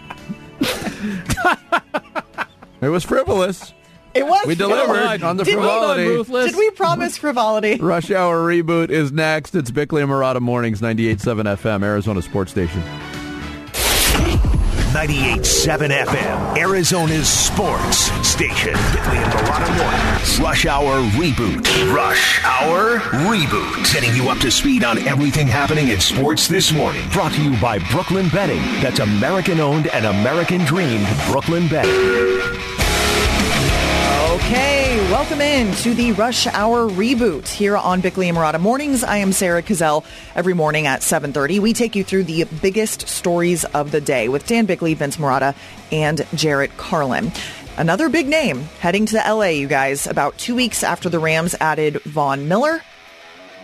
[2.80, 3.74] It was frivolous.
[4.13, 4.46] It was.
[4.46, 6.06] We delivered on the Did frivolity.
[6.06, 6.52] Ruthless.
[6.52, 7.76] Did we promise frivolity?
[7.78, 9.56] Rush Hour Reboot is next.
[9.56, 12.84] It's Bickley and Marotta Mornings, 98.7 FM, Arizona Sports Station.
[14.97, 18.73] 98.7 FM, Arizona's sports station.
[18.91, 20.39] Bickley and Marotta Mornings.
[20.39, 21.93] Rush Hour Reboot.
[21.93, 22.97] Rush Hour
[23.29, 23.93] Reboot.
[23.93, 27.07] Getting you up to speed on everything happening in sports this morning.
[27.12, 28.63] Brought to you by Brooklyn Betting.
[28.81, 32.87] That's American owned and American dreamed Brooklyn Betting.
[34.38, 39.04] Okay, welcome in to the Rush Hour reboot here on Bickley and Marotta Mornings.
[39.04, 40.06] I am Sarah Cazell.
[40.36, 44.45] Every morning at 7.30, we take you through the biggest stories of the day with
[44.45, 45.56] Dan Bickley, Vince Marotta,
[45.91, 47.32] and Jarrett Carlin.
[47.78, 50.06] Another big name heading to LA, you guys.
[50.06, 52.84] About two weeks after the Rams added Von Miller,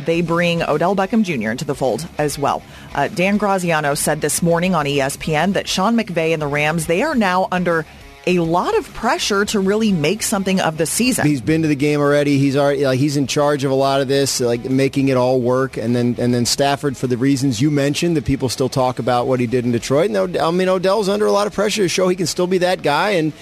[0.05, 1.51] they bring Odell Beckham Jr.
[1.51, 2.63] into the fold as well.
[2.95, 7.03] Uh, Dan Graziano said this morning on ESPN that Sean McVay and the Rams, they
[7.03, 7.85] are now under
[8.25, 11.25] a lot of pressure to really make something of the season.
[11.27, 12.37] He's been to the game already.
[12.37, 15.41] He's already like he's in charge of a lot of this, like making it all
[15.41, 15.77] work.
[15.77, 19.27] And then and then Stafford for the reasons you mentioned that people still talk about
[19.27, 20.11] what he did in Detroit.
[20.11, 22.59] No, I mean Odell's under a lot of pressure to show he can still be
[22.59, 23.33] that guy and.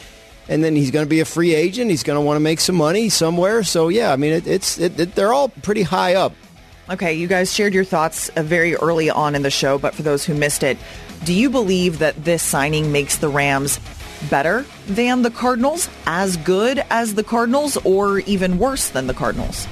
[0.49, 1.91] And then he's going to be a free agent.
[1.91, 3.63] He's going to want to make some money somewhere.
[3.63, 6.33] So yeah, I mean it, it's it, it, they're all pretty high up.
[6.89, 10.01] Okay, you guys shared your thoughts uh, very early on in the show, but for
[10.01, 10.77] those who missed it,
[11.23, 13.79] do you believe that this signing makes the Rams
[14.29, 19.67] better than the Cardinals, as good as the Cardinals, or even worse than the Cardinals?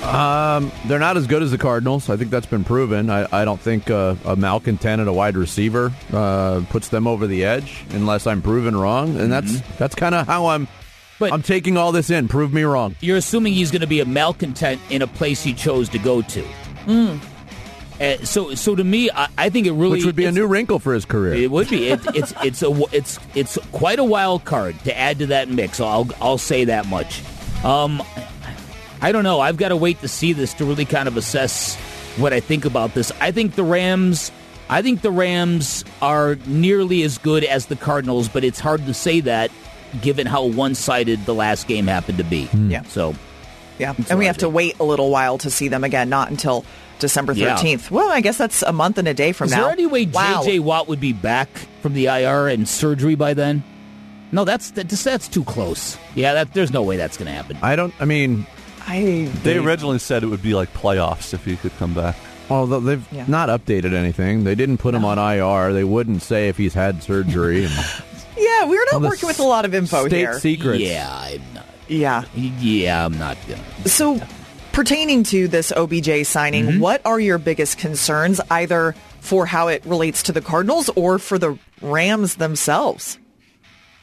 [0.00, 2.08] They're not as good as the Cardinals.
[2.08, 3.10] I think that's been proven.
[3.10, 7.26] I, I don't think uh, a malcontent and a wide receiver uh, puts them over
[7.26, 9.18] the edge unless I'm proven wrong.
[9.18, 10.66] And that's that's kind of how I'm
[11.18, 12.28] But- I'm taking all this in.
[12.28, 12.96] Prove me wrong.
[13.00, 16.22] You're assuming he's going to be a malcontent in a place he chose to go
[16.22, 16.44] to.
[18.00, 20.46] Uh, so, so to me, I, I think it really Which would be a new
[20.46, 21.34] wrinkle for his career.
[21.34, 21.88] It would be.
[21.88, 25.80] It, it's it's a it's it's quite a wild card to add to that mix.
[25.80, 27.22] I'll I'll say that much.
[27.64, 28.02] Um,
[29.00, 29.40] I don't know.
[29.40, 31.76] I've got to wait to see this to really kind of assess
[32.16, 33.10] what I think about this.
[33.20, 34.30] I think the Rams.
[34.70, 38.92] I think the Rams are nearly as good as the Cardinals, but it's hard to
[38.92, 39.50] say that
[40.02, 42.50] given how one-sided the last game happened to be.
[42.52, 42.82] Yeah.
[42.82, 43.14] So
[43.78, 46.64] Yeah, and we have to wait a little while to see them again, not until
[46.98, 47.56] December Yeah.
[47.56, 47.90] 13th.
[47.90, 49.58] Well, I guess that's a month and a day from Is now.
[49.58, 50.42] Is there any way wow.
[50.44, 50.58] J.J.
[50.60, 51.48] Watt would be back
[51.80, 53.62] from the IR and surgery by then?
[54.32, 55.96] No, that's that's, that's too close.
[56.14, 57.56] Yeah, that, there's no way that's going to happen.
[57.62, 57.94] I don't.
[58.00, 58.46] I mean,
[58.86, 62.16] I, they originally said it would be like playoffs if he could come back.
[62.50, 63.24] although they've Yeah.
[63.28, 64.44] not updated anything.
[64.44, 65.72] They didn't put him on IR.
[65.72, 67.68] They wouldn't say if he's had surgery.
[68.40, 70.38] Yeah, we're not all the working with a lot of info state here.
[70.38, 70.80] secrets.
[70.80, 71.57] Yeah, I'm not.
[71.88, 72.24] Yeah.
[72.34, 73.88] Yeah, I'm not gonna.
[73.88, 74.20] So,
[74.72, 76.80] pertaining to this OBJ signing, Mm-hmm.
[76.80, 81.38] what are your biggest concerns, either for how it relates to the Cardinals or for
[81.38, 83.18] the Rams themselves?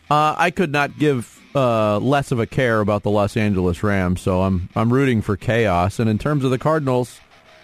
[0.09, 4.21] Uh, I could not give uh, less of a care about the Los Angeles Rams,
[4.21, 5.99] so I'm I'm rooting for chaos.
[5.99, 7.19] And in terms of the Cardinals,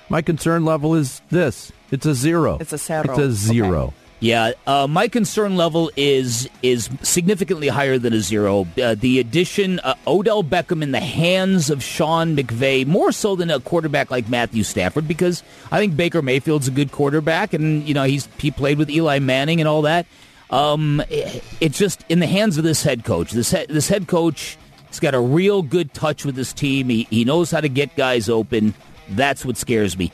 [0.09, 2.57] my concern level is this: it's a zero.
[2.59, 3.03] It's a zero.
[3.09, 3.93] It's a zero.
[4.23, 8.67] Yeah, uh, my concern level is is significantly higher than a zero.
[8.81, 13.49] Uh, the addition uh, Odell Beckham in the hands of Sean McVay more so than
[13.49, 17.95] a quarterback like Matthew Stafford because I think Baker Mayfield's a good quarterback and you
[17.95, 20.05] know he's he played with Eli Manning and all that.
[20.51, 23.31] Um, it- it's just in the hands of this head coach.
[23.31, 24.55] This head, this head coach
[24.89, 26.89] has got a real good touch with his team.
[26.89, 28.75] He he knows how to get guys open.
[29.09, 30.11] That's what scares me.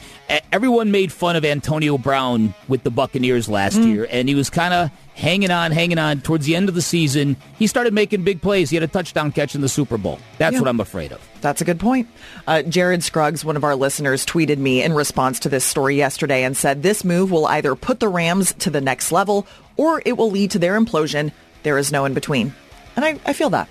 [0.52, 4.74] Everyone made fun of Antonio Brown with the Buccaneers last year, and he was kind
[4.74, 6.22] of hanging on, hanging on.
[6.22, 8.70] Towards the end of the season, he started making big plays.
[8.70, 10.20] He had a touchdown catch in the Super Bowl.
[10.38, 10.60] That's Yeah.
[10.62, 11.20] what I'm afraid of.
[11.42, 12.08] That's a good point.
[12.48, 16.44] Uh, Jared Scruggs, one of our listeners, tweeted me in response to this story yesterday
[16.44, 19.46] and said this move will either put the Rams to the next level
[19.76, 21.32] or it will lead to their implosion.
[21.64, 22.54] There is no in between.
[22.96, 23.70] And I, I feel that.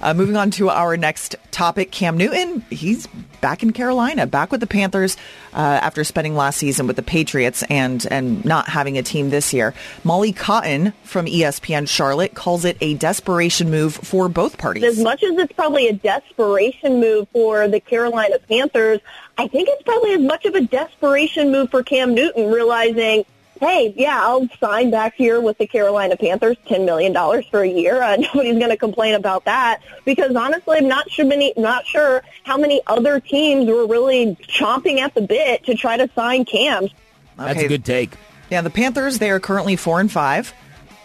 [0.00, 2.60] Uh, moving on to our next topic, Cam Newton.
[2.70, 3.06] He's
[3.40, 5.16] back in Carolina, back with the Panthers
[5.52, 9.52] uh, after spending last season with the Patriots and and not having a team this
[9.52, 9.74] year.
[10.02, 14.82] Molly Cotton from ESPN Charlotte calls it a desperation move for both parties.
[14.84, 19.00] as much as it's probably a desperation move for the Carolina Panthers,
[19.38, 23.24] I think it's probably as much of a desperation move for Cam Newton, realizing
[23.60, 27.14] hey, yeah, I'll sign back here with the Carolina Panthers, $10 million
[27.50, 28.02] for a year.
[28.02, 32.22] Uh, nobody's going to complain about that because honestly, I'm not sure, many, not sure
[32.44, 36.88] how many other teams were really chomping at the bit to try to sign Cam.
[37.36, 37.66] That's Okay.
[37.66, 38.10] a good take.
[38.50, 40.52] Yeah, the Panthers, they are currently four and five.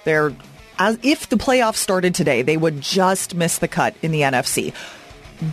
[0.04, 0.34] They're
[0.78, 4.74] as if the playoffs started today, they would just miss the cut in the NFC.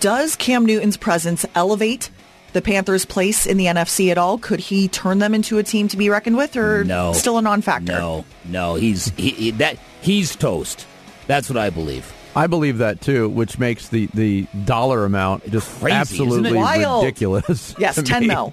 [0.00, 2.10] Does Cam Newton's presence elevate
[2.56, 4.38] the Panthers' place in the NFC at all?
[4.38, 7.12] Could he turn them into a team to be reckoned with, or No.
[7.12, 7.92] still a non-factor?
[7.92, 10.86] No, no, he's he, he- that he's toast.
[11.26, 12.12] That's what I believe.
[12.34, 16.58] I believe that too, which makes the, the dollar amount just Crazy, absolutely isn't it?
[16.58, 17.04] Wild.
[17.04, 17.74] ridiculous.
[17.78, 18.28] Yes, 10 me.
[18.28, 18.52] mil.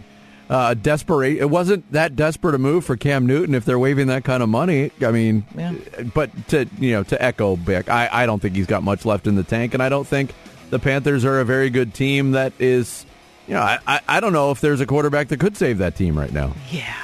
[0.49, 1.37] Uh, desperate.
[1.37, 4.49] It wasn't that desperate a move for Cam Newton if they're waving that kind of
[4.49, 4.91] money.
[5.01, 5.73] I mean, Yeah.
[6.13, 9.25] but to you know to echo Bick, I, I don't think he's got much left
[9.27, 10.33] in the tank, and I don't think
[10.69, 13.05] the Panthers are a very good team that is.
[13.47, 15.95] You know, I, I, I don't know if there's a quarterback that could save that
[15.95, 16.53] team right now.
[16.71, 16.95] Yeah.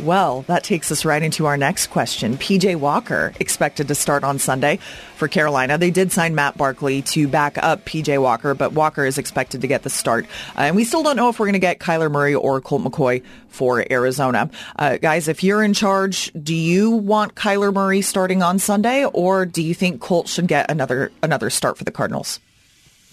[0.00, 2.36] Well, that takes us right into our next question.
[2.36, 4.78] PJ Walker expected to start on Sunday
[5.16, 5.76] for Carolina.
[5.76, 9.66] They did sign Matt Barkley to back up PJ Walker, but Walker is expected to
[9.66, 10.26] get the start.
[10.56, 12.82] Uh, and we still don't know if we're going to get Kyler Murray or Colt
[12.82, 14.50] McCoy for Arizona.
[14.76, 19.46] Uh, guys, if you're in charge, do you want Kyler Murray starting on Sunday, or
[19.46, 22.38] do you think Colt should get another another start for the Cardinals?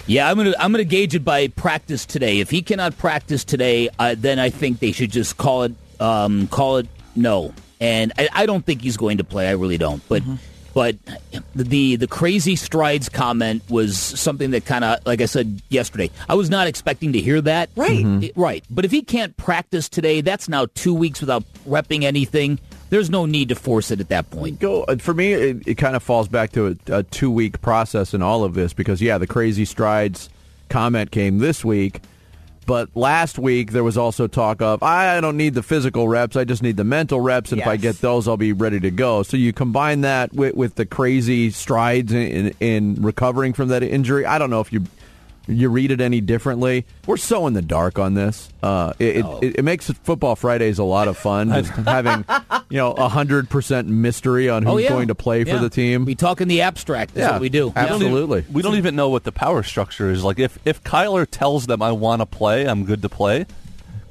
[0.08, 2.40] Yeah, I'm gonna I'm gonna gauge it by practice today.
[2.40, 6.48] If he cannot practice today, uh, then I think they should just call it um,
[6.48, 7.54] call it no.
[7.82, 9.48] And I, I don't think he's going to play.
[9.48, 10.08] I really don't.
[10.08, 10.22] But
[10.76, 10.96] but
[11.56, 16.12] the the crazy strides comment was something that kind of like I said yesterday.
[16.30, 17.70] I was not expecting to hear that.
[17.76, 18.06] Right.
[18.24, 18.64] It- right.
[18.70, 22.60] But if he can't practice today, that's now two weeks without repping anything.
[22.96, 24.58] There's no need to force it at that point.
[24.58, 27.62] go uh, for me it, it kind of falls back to a, a two week
[27.62, 30.30] process in all of this because yeah the crazy strides
[30.70, 32.00] comment came this week
[32.66, 36.46] but last week there was also talk of i don't need the physical reps i
[36.46, 39.24] just need the mental reps and if i get those i'll be ready to go.
[39.24, 43.84] So you combine that with, with the crazy strides in, in, in recovering from that
[43.84, 44.26] injury.
[44.26, 44.84] I don't know if you
[45.48, 49.40] you read it any differently we're so in the dark on this uh, it, No.
[49.42, 52.26] it, it makes football fridays a lot of fun just having
[52.70, 55.70] you know a hundred percent mystery on who's oh yeah, going to play for the
[55.70, 57.14] team We talk in the abstract.
[57.14, 57.72] That's Yeah, what we do.
[57.76, 57.76] absolutely.
[57.76, 58.46] We don't even- Absolutely.
[58.54, 60.24] We don't even know what the power structure is.
[60.24, 63.46] Like if if Kyler tells them I want to play, I'm good to play.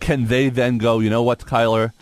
[0.00, 1.00] Can they then go?
[1.00, 1.92] You know what, Kyler?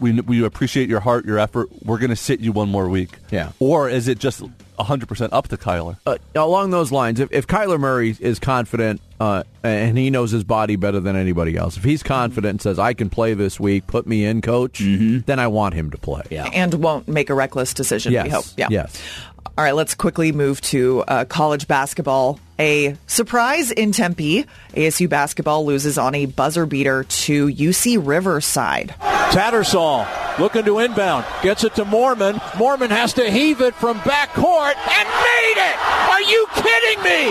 [0.00, 1.68] We we appreciate your heart, your effort.
[1.84, 3.10] We're going to sit you one more week.
[3.30, 3.52] Yeah.
[3.58, 5.96] Or is it just 100 percent up to Kyler?
[6.06, 10.42] uh, along those lines, if, if Kyler Murray is confident uh, and he knows his
[10.42, 13.86] body better than anybody else, if he's confident and says, I can play this week,
[13.86, 16.22] put me in, coach, then I want him to play.
[16.30, 16.46] Yeah.
[16.46, 18.24] And won't make a reckless decision, Yes.
[18.24, 18.44] we hope.
[18.56, 18.68] Yeah.
[18.70, 19.02] Yes.
[19.46, 22.40] All right, let's quickly move to uh, college basketball.
[22.58, 24.46] A surprise in Tempe.
[24.74, 28.94] ASU basketball loses on a buzzer beater to UC Riverside.
[29.30, 30.06] Tattersall
[30.38, 31.24] looking to inbound.
[31.42, 32.34] Gets it to Moorman.
[32.56, 35.76] Moorman has to heave it from backcourt and made it!
[36.08, 37.28] Are you kidding me?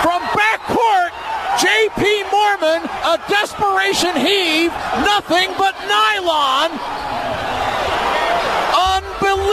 [0.00, 1.12] From backcourt,
[1.60, 2.24] J.P.
[2.32, 4.72] Moorman, a desperation heave,
[5.04, 6.70] nothing but nylon.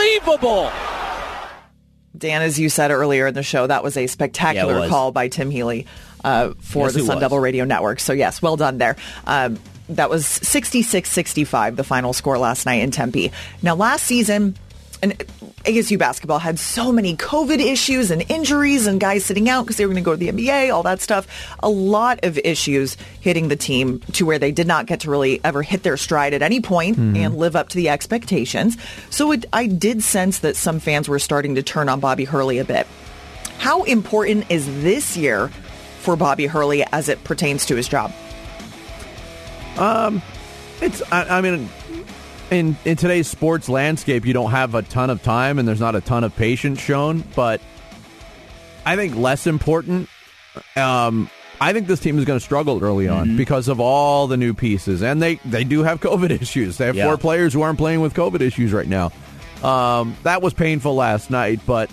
[0.07, 0.71] Unbelievable.
[2.17, 4.89] Dan, as you said earlier in the show, that was a spectacular it was.
[4.89, 5.85] call by Tim Healy
[6.23, 7.21] uh, for Yes, the Sun was.
[7.21, 7.99] Devil Radio Network.
[7.99, 8.95] So, yes, well done there.
[9.25, 13.31] Um, that was 66-65, the final score last night in Tempe.
[13.61, 14.57] Now, last season,
[15.01, 15.17] and
[15.63, 19.85] ASU basketball had so many COVID issues and injuries and guys sitting out because they
[19.85, 21.27] were going to go to the NBA, all that stuff.
[21.61, 25.41] A lot of issues hitting the team to where they did not get to really
[25.43, 28.77] ever hit their stride at any point and live up to the expectations.
[29.09, 32.59] So it, I did sense that some fans were starting to turn on Bobby Hurley
[32.59, 32.87] a bit.
[33.57, 35.49] How important is this year
[35.99, 38.13] for Bobby Hurley as it pertains to his job?
[39.77, 40.21] Um,
[40.81, 41.69] it's, I, I mean,
[42.51, 45.95] in in today's sports landscape, you don't have a ton of time, and there's not
[45.95, 47.23] a ton of patience shown.
[47.35, 47.61] But
[48.85, 50.09] I think less important.
[50.75, 51.29] Um,
[51.59, 53.37] I think this team is going to struggle early on Mm-hmm.
[53.37, 56.77] because of all the new pieces, and they they do have COVID issues.
[56.77, 57.05] They have Yeah.
[57.07, 59.11] four players who aren't playing with COVID issues right now.
[59.63, 61.89] Um, that was painful last night, but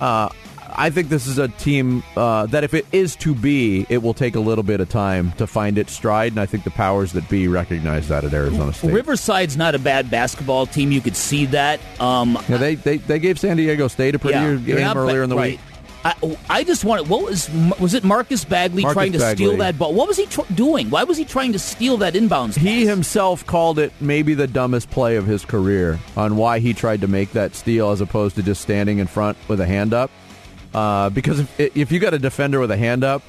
[0.00, 0.30] uh,
[0.78, 4.12] I think this is a team uh, that if it is to be, it will
[4.14, 7.12] take a little bit of time to find its stride, and I think the powers
[7.12, 8.92] that be recognize that at Arizona State.
[8.92, 10.92] Riverside's not a bad basketball team.
[10.92, 11.80] You could see that.
[11.98, 14.96] Um, Yeah, they, they they gave San Diego State a pretty yeah, good game not
[14.96, 15.52] earlier in the right.
[15.52, 15.60] week.
[16.04, 17.08] I, I just wanted.
[17.08, 18.04] What was was it?
[18.04, 19.46] Marcus Bagley Marcus trying to Bagley.
[19.46, 19.92] steal that ball.
[19.92, 20.88] What was he tr- doing?
[20.88, 22.56] Why was he trying to steal that inbounds?
[22.56, 27.00] He himself called it maybe the dumbest play of his career on why he tried
[27.00, 30.10] to make that steal as opposed to just standing in front with a hand up.
[30.76, 33.22] Uh, because if, if you got a defender with a hand up,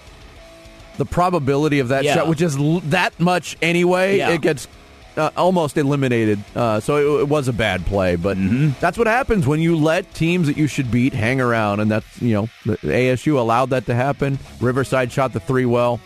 [0.98, 2.16] the probability of that Yeah.
[2.16, 4.32] shot, which is l- that much anyway, Yeah.
[4.32, 4.68] it gets
[5.16, 6.40] uh, almost eliminated.
[6.56, 8.72] Uh, so it, it, was a bad play, but mm-hmm.
[8.80, 12.22] that's what happens when you let teams that you should beat hang around, and that's
[12.22, 14.38] you know the ASU allowed that to happen.
[14.60, 16.00] Riverside shot the three well.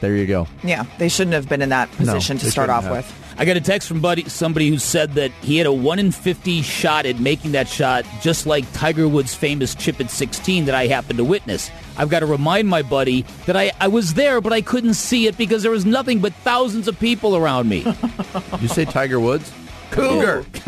[0.00, 0.46] There you go.
[0.62, 2.92] Yeah, they shouldn't have been in that position no, to start off have.
[2.92, 3.27] with.
[3.40, 6.10] I got a text from buddy somebody who said that he had a one in
[6.10, 10.74] fifty shot at making that shot, just like Tiger Woods' famous chip at sixteen that
[10.74, 11.70] I happened to witness.
[11.96, 15.28] I've got to remind my buddy that I, I was there, but I couldn't see
[15.28, 17.86] it because there was nothing but thousands of people around me.
[18.60, 19.52] you say Tiger Woods?
[19.92, 20.44] Cougar.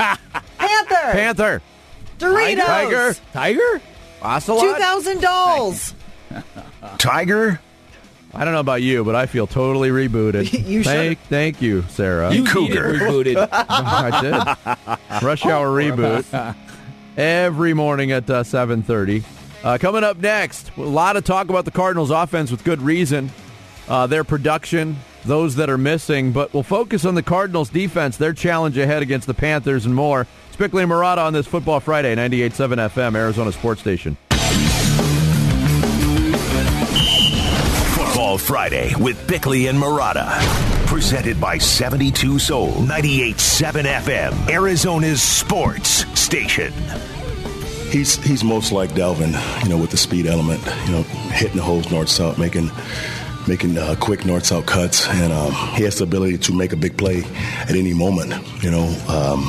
[0.58, 1.12] Panther.
[1.12, 1.62] Panther.
[2.20, 2.66] Doritos.
[2.66, 3.14] Tiger.
[3.32, 3.80] Tiger.
[4.22, 4.62] Ocelot.
[4.62, 5.94] Two thousand dolls.
[6.98, 7.60] Tiger.
[8.32, 10.52] I don't know about you, but I feel totally rebooted.
[10.68, 11.28] you thank, should.
[11.28, 12.32] Thank you, Sarah.
[12.32, 12.94] You Cougar.
[12.94, 13.48] rebooted.
[13.52, 15.22] I did.
[15.22, 16.54] Rush Hour reboot
[17.16, 19.24] every morning at uh, 7.30.
[19.62, 23.30] Uh, coming up next, a lot of talk about the Cardinals' offense with good reason.
[23.88, 28.32] Uh, their production, those that are missing, but we'll focus on the Cardinals' defense, their
[28.32, 30.26] challenge ahead against the Panthers, and more.
[30.56, 34.18] Bickley and Marotta on this Football Friday, 98.7 FM, Arizona Sports Station.
[38.30, 40.28] Football Friday with Bickley and Marotta.
[40.86, 46.72] Presented by 72 Sold, 98.7 FM, Arizona's sports station.
[47.90, 49.32] He's he's most like Dalvin,
[49.64, 52.70] you know, with the speed element, you know, hitting the holes north south, making
[53.48, 56.76] making uh, quick north south cuts, and um, he has the ability to make a
[56.76, 57.24] big play
[57.62, 58.32] at any moment.
[58.62, 59.42] You know, um,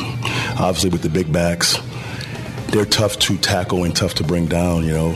[0.58, 1.78] obviously with the big backs,
[2.70, 4.86] they're tough to tackle and tough to bring down.
[4.86, 5.10] You know,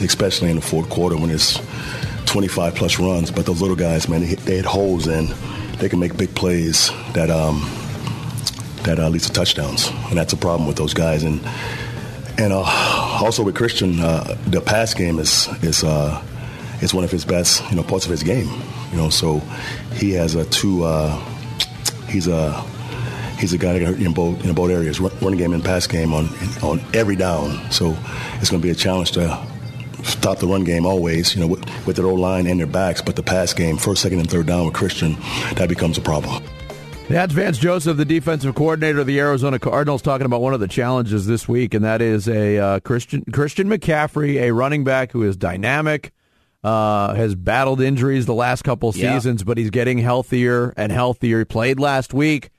[0.00, 1.60] especially in the fourth quarter when it's
[2.28, 3.30] 25 plus runs.
[3.30, 5.28] But those little guys, man, they they hit holes and
[5.78, 7.68] they can make big plays that um,
[8.84, 11.22] that uh, leads to touchdowns, and that's a problem with those guys.
[11.22, 11.40] And
[12.38, 12.62] and uh,
[13.20, 16.22] also with Christian, uh, the pass game is is uh,
[16.80, 18.48] is one of his best, you know, parts of his game.
[18.90, 19.38] You know, so
[19.94, 20.84] he has a two.
[20.84, 21.16] Uh,
[22.08, 22.60] he's a
[23.38, 26.28] he's a guy in both in both areas, running game and pass game on
[26.62, 27.70] on every down.
[27.70, 27.96] So
[28.40, 29.46] it's going to be a challenge to
[30.04, 33.02] stop the run game always, you know, with, with their old line and their backs,
[33.02, 35.16] but the pass game, first, second, and third down with Christian,
[35.54, 36.42] that becomes a problem.
[37.08, 40.68] That's Vance Joseph, the defensive coordinator of the Arizona Cardinals, talking about one of the
[40.68, 45.22] challenges this week, and that is a uh, Christian Christian McCaffrey, a running back who
[45.22, 46.12] is dynamic,
[46.62, 49.44] uh, has battled injuries the last couple seasons, yeah.
[49.46, 51.38] but he's getting healthier and healthier.
[51.38, 52.50] He played last week,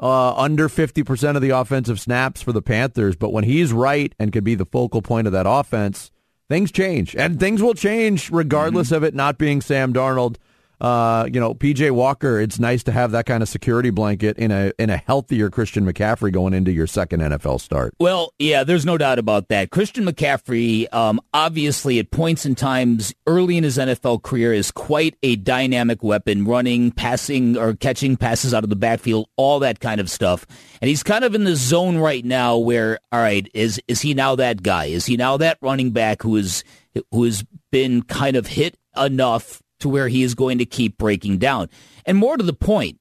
[0.00, 4.14] uh, under fifty percent of the offensive snaps for the Panthers, but when he's right
[4.18, 6.10] and can be the focal point of that offense
[6.48, 8.96] things change, and things will change regardless mm-hmm.
[8.96, 10.36] of it not being Sam Darnold.
[10.80, 12.40] Uh, you know, PJ Walker.
[12.40, 15.84] It's nice to have that kind of security blanket in a in a healthier Christian
[15.84, 17.94] McCaffrey going into your second NFL start.
[17.98, 19.70] Well, yeah, there's no doubt about that.
[19.70, 25.16] Christian McCaffrey, um, obviously, at points in times early in his NFL career, is quite
[25.22, 30.00] a dynamic weapon, running, passing, or catching passes out of the backfield, all that kind
[30.00, 30.46] of stuff.
[30.80, 34.14] And he's kind of in the zone right now where, all right, is is he
[34.14, 34.86] now that guy?
[34.86, 36.62] Is he now that running back who is
[37.10, 41.38] who has been kind of hit enough to where he is going to keep breaking
[41.38, 41.68] down.
[42.04, 42.98] And more to the point,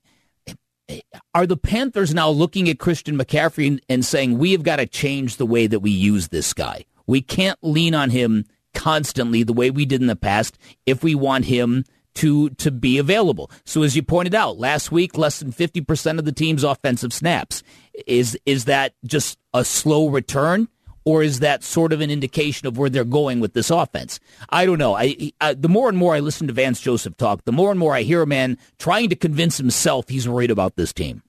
[1.33, 5.37] are the Panthers now looking at Christian McCaffrey and saying, we have got to change
[5.37, 6.85] the way that we use this guy?
[7.05, 11.15] We can't lean on him constantly the way we did in the past if we
[11.15, 11.83] want him
[12.15, 13.51] to to be available.
[13.63, 17.63] So as you pointed out, last week less than 50% of the team's offensive snaps.
[18.05, 20.67] Is is that just a slow return?
[21.07, 24.19] Or is that sort of an indication of where they're going with this offense?
[24.49, 24.93] I don't know.
[24.93, 27.79] I, I, the more and more I listen to Vance Joseph talk, the more and
[27.79, 31.23] more I hear a man trying to convince himself he's worried about this team.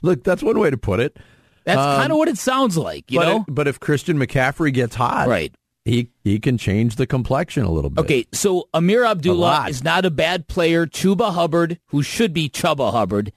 [0.00, 1.18] Look, that's one way to put it.
[1.64, 3.40] That's um, kind of what it sounds like, you but know.
[3.40, 7.70] It, but if Christian McCaffrey gets hot, right, he he can change the complexion a
[7.70, 8.00] little bit.
[8.00, 10.86] Okay, so Ameer Abdullah is not a bad player.
[10.86, 13.30] Chuba Hubbard, who should be Chuba Hubbard,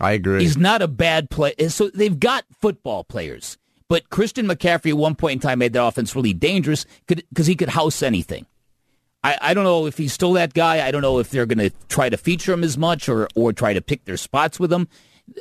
[0.00, 0.40] I agree.
[0.40, 1.54] He's not a bad player.
[1.58, 3.58] Eh, so they've got football players.
[3.88, 7.56] But Christian McCaffrey at one point in time made the offense really dangerous because he
[7.56, 8.46] could house anything.
[9.24, 10.86] I, I don't know if he's still that guy.
[10.86, 13.52] I don't know if they're going to try to feature him as much or, or
[13.52, 14.88] try to pick their spots with him.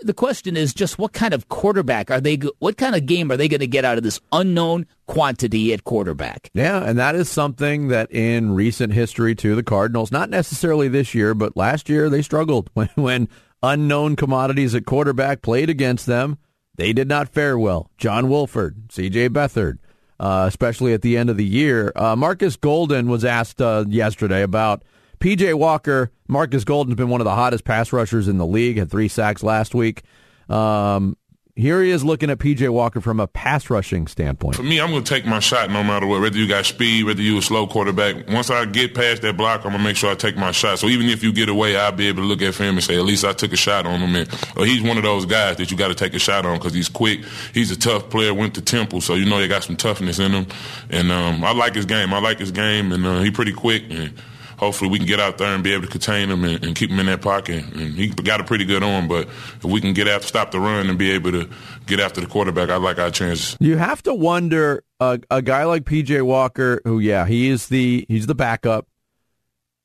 [0.02, 2.36] The question is just what kind of quarterback are they?
[2.60, 5.86] What kind of game are they going to get out of this unknown quantity at
[5.86, 6.50] quarterback?
[6.54, 11.16] Yeah, and that is something that in recent history to the Cardinals, not necessarily this
[11.16, 13.30] year, but last year they struggled when when
[13.64, 16.38] unknown commodities at quarterback played against them.
[16.76, 17.90] They did not fare well.
[17.98, 19.30] John Wolford, C.J.
[19.30, 19.80] Beathard,
[20.20, 21.92] uh, especially at the end of the year.
[21.96, 24.84] Uh, Marcus Golden was asked uh, yesterday about
[25.20, 25.56] P.J.
[25.56, 26.12] Walker.
[26.28, 28.78] Marcus Golden's been one of the hottest pass rushers in the league.
[28.78, 30.04] Had three sacks last week.
[30.50, 31.18] Um,
[31.58, 34.56] here he is looking at PJ Walker from a pass rushing standpoint.
[34.56, 36.22] For me, I'm going to take my shot no matter what.
[36.22, 38.30] Whether you got speed, whether you a slow quarterback.
[38.30, 40.78] Once I get past that block, I'm going to make sure I take my shot.
[40.78, 42.96] So even if you get away, I'll be able to look at him and say,
[42.96, 44.16] at least I took a shot on him.
[44.16, 46.60] And, or he's one of those guys that you got to take a shot on
[46.60, 47.22] because he's quick.
[47.56, 50.34] He's a tough player, went to Temple, so you know he got some toughness in
[50.34, 50.46] him.
[50.92, 52.14] And um, I like his game.
[52.14, 53.84] I like his game, and uh, he's pretty quick.
[53.90, 54.14] And,
[54.58, 56.90] hopefully we can get out there and be able to contain him and, and, keep
[56.90, 57.64] him in that pocket.
[57.74, 60.60] And he got a pretty good arm, but if we can get after, stop the
[60.60, 61.50] run and be able to
[61.86, 63.56] get after the quarterback, I like our chances.
[63.60, 68.28] You have to wonder a guy like PJ Walker, who yeah, he is the he's
[68.28, 68.88] the backup.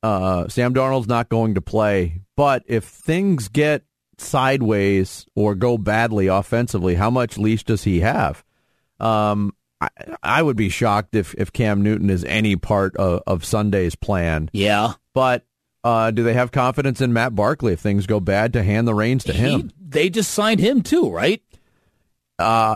[0.01, 3.83] Uh, Sam Darnold's not going to play, but if things get
[4.17, 8.43] sideways or go badly offensively, how much leash does he have?
[8.99, 9.53] Um,
[9.83, 13.95] I, I would be shocked if, if Cam Newton is any part of, of Sunday's
[13.95, 14.49] plan.
[14.53, 14.93] Yeah.
[15.13, 15.45] But
[15.83, 18.93] uh, do they have confidence in Matt Barkley if things go bad to hand the
[18.93, 19.71] reins to he, him?
[19.79, 21.41] They just signed him too, right?
[22.39, 22.75] Uh,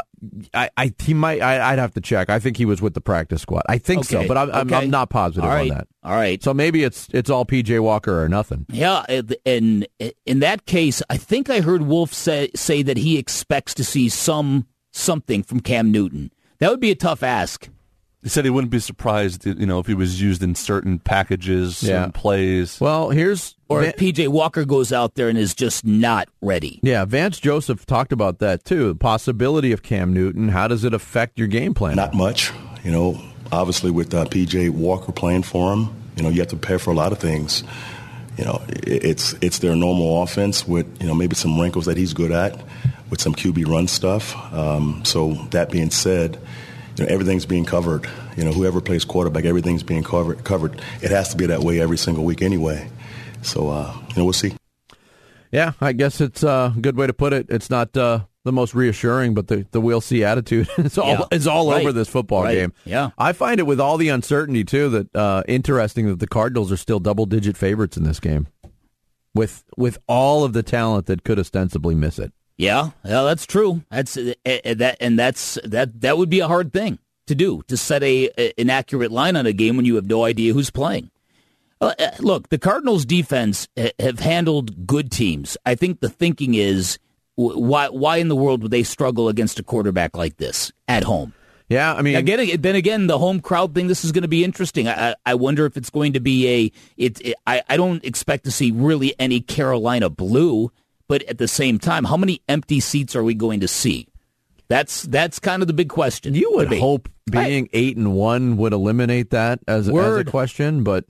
[0.54, 1.42] I, I he might.
[1.42, 2.30] I, would have to check.
[2.30, 3.64] I think he was with the practice squad.
[3.68, 4.22] I think okay.
[4.22, 4.60] so, but I'm, okay.
[4.60, 5.72] I'm, I'm, not positive right.
[5.72, 5.88] on that.
[6.04, 6.42] All right.
[6.44, 8.66] So maybe it's it's all PJ Walker or nothing.
[8.70, 9.04] Yeah,
[9.46, 9.88] and
[10.26, 14.10] in that case, I think I heard Wolf say say that he expects to see
[14.10, 16.32] some something from Cam Newton.
[16.60, 17.70] That would be a tough ask.
[18.24, 21.84] He said he wouldn't be surprised, you know, if he was used in certain packages
[21.84, 22.06] Yeah.
[22.06, 22.78] and plays.
[22.82, 26.80] Well, here's Or Van- if PJ Walker goes out there and is just not ready.
[26.82, 27.06] yeah.
[27.06, 28.90] Vance Joseph talked about that too.
[28.90, 30.50] The possibility of Cam Newton.
[30.50, 31.96] How does it affect your game plan?
[31.96, 32.52] Not much,
[32.84, 33.22] you know.
[33.52, 36.92] Obviously, with uh, PJ Walker playing for him, you know, you have to prepare for
[36.92, 37.64] a lot of things.
[38.38, 42.14] You know, it's it's their normal offense with you know maybe some wrinkles that he's
[42.14, 42.60] good at,
[43.10, 44.36] with some QB run stuff.
[44.54, 46.40] Um, so that being said,
[46.98, 48.10] you know everything's being covered.
[48.36, 50.44] You know, whoever plays quarterback, everything's being covered.
[50.44, 50.82] Covered.
[51.02, 52.90] It has to be that way every single week anyway.
[53.42, 54.56] So uh, you know, we'll see.
[55.52, 57.46] Yeah, I guess it's a good way to put it.
[57.50, 61.24] It's not uh, the most reassuring, but the, the we'll see attitude is all Yeah.
[61.32, 61.82] is all Right.
[61.82, 62.56] over this football Right.
[62.56, 62.74] game.
[62.86, 63.12] Yeah.
[63.18, 66.78] I find it with all the uncertainty too that uh, interesting that the Cardinals are
[66.78, 68.48] still double digit favorites in this game,
[69.34, 72.34] with with all of the talent that could ostensibly miss it.
[72.58, 73.84] Yeah, yeah, that's true.
[73.92, 76.02] That's uh, uh, that, and that's that.
[76.02, 76.98] That would be a hard thing
[77.28, 80.08] to do to set a, a an accurate line on a game when you have
[80.08, 81.12] no idea who's playing.
[81.80, 85.56] Uh, uh, look, the Cardinals' defense uh, have handled good teams.
[85.66, 86.98] I think the thinking is
[87.36, 91.34] why why in the world would they struggle against a quarterback like this at home?
[91.70, 93.88] Yeah, I mean, Again, then again, the home crowd thing.
[93.88, 94.88] This is going to be interesting.
[94.88, 96.72] I, I I wonder if it's going to be a.
[96.96, 97.36] It, it.
[97.46, 100.72] I, I don't expect to see really any Carolina blue,
[101.08, 104.08] but at the same time, how many empty seats are we going to see?
[104.68, 106.34] That's that's kind of the big question.
[106.34, 106.80] you would me.
[106.80, 111.06] hope being eight and one would eliminate that as, as a question, but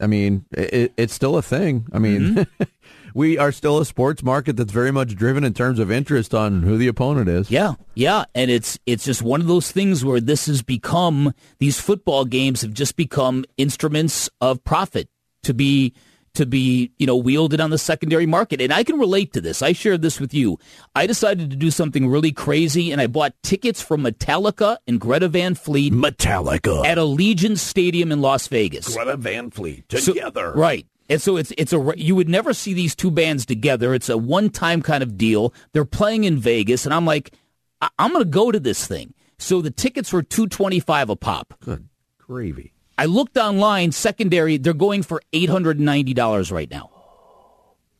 [0.00, 1.86] I mean, it, it's still a thing.
[1.92, 2.62] I mean, Mm-hmm.
[3.14, 6.62] we are still a sports market that's very much driven in terms of interest on
[6.62, 7.50] who the opponent is.
[7.50, 11.80] Yeah, yeah, and it's it's just one of those things where this has become these
[11.80, 15.08] football games have just become instruments of profit
[15.44, 15.94] to be
[16.36, 19.60] to be you know wielded on the secondary market, and I can relate to this.
[19.62, 20.58] I shared this with you.
[20.94, 25.28] I decided to do something really crazy, and I bought tickets from Metallica and Greta
[25.28, 28.94] Van Fleet Metallica at Allegiant Stadium in Las Vegas.
[28.94, 30.12] Greta Van Fleet So-
[30.54, 30.86] right.
[31.08, 33.94] And so it's it's a you would never see these two bands together.
[33.94, 35.54] It's a one time kind of deal.
[35.72, 37.32] They're playing in Vegas, and I'm like,
[37.80, 39.14] I- I'm going to go to this thing.
[39.38, 41.54] So the tickets were two twenty five a pop.
[41.60, 42.72] Good gravy.
[42.98, 44.56] I looked online, secondary.
[44.56, 46.90] They're going for eight hundred and ninety dollars right now.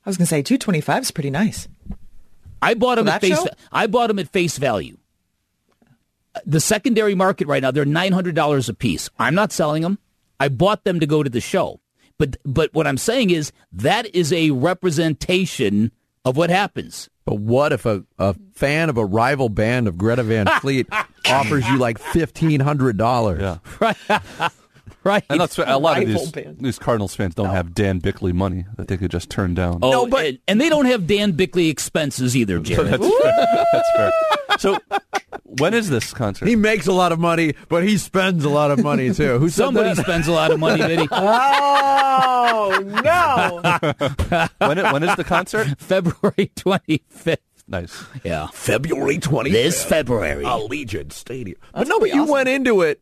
[0.05, 1.67] I was going to say 225 is pretty nice.
[2.63, 3.37] I bought them at face.
[3.37, 3.47] show?
[3.73, 4.97] I bought them at face value.
[6.35, 9.11] Uh, the secondary market right now they're nine hundred dollars a piece.
[9.19, 9.99] I'm not selling them.
[10.39, 11.81] I bought them to go to the show.
[12.19, 15.93] But but what I'm saying is that is a representation
[16.25, 17.11] of what happens.
[17.25, 20.87] But what if a, a fan of a rival band of Greta Van Fleet
[21.29, 23.43] offers you like fifteen hundred dollars?
[23.43, 24.49] Yeah.
[25.07, 25.15] Right.
[25.15, 25.25] right.
[25.31, 26.59] And that's a lot of these, band.
[26.61, 29.79] these Cardinals fans don't have Dan Bickley money that they could just turn down.
[29.83, 32.89] Oh, No, but- and, and they don't have Dan Bickley expenses either, Jared.
[32.89, 33.67] That's fair.
[33.73, 34.13] That's fair.
[34.59, 34.79] So,
[35.45, 36.49] when is this concert?
[36.49, 39.39] He makes a lot of money, but he spends a lot of money too.
[39.39, 41.09] Who Somebody spends a lot of money, Vinny.
[42.19, 44.49] Oh, no.
[44.67, 45.67] when, it, when is the concert?
[45.79, 47.37] February 25th.
[47.69, 48.05] Nice.
[48.23, 48.47] Yeah.
[48.53, 49.51] February twenty.
[49.51, 50.45] This February.
[50.45, 51.59] Allegiant Stadium.
[51.73, 52.33] but That's no, but pretty you awesome.
[52.33, 53.01] went into it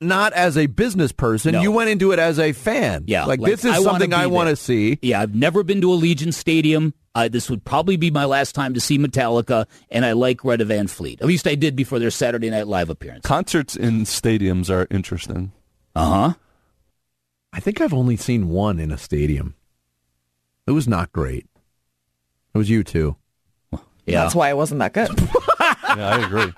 [0.00, 1.52] not as a business person.
[1.52, 1.62] No.
[1.62, 3.04] You went into it as a fan.
[3.06, 4.98] Yeah, like, like, this is I something I want to see.
[5.02, 6.94] Yeah, I've never been to Allegiant Stadium.
[7.14, 10.64] Uh, this would probably be my last time to see Metallica, and I like Greta
[10.64, 11.20] Van Fleet.
[11.20, 13.26] At least I did before their Saturday Night Live appearance.
[13.26, 15.52] Concerts in stadiums are interesting.
[15.94, 16.34] Uh huh.
[17.52, 19.56] I think I've only seen one in a stadium.
[20.66, 21.46] It was not great.
[22.54, 23.16] It was U2.
[24.06, 24.22] Yeah.
[24.22, 25.08] That's why it wasn't that good.
[25.60, 26.52] yeah, I agree.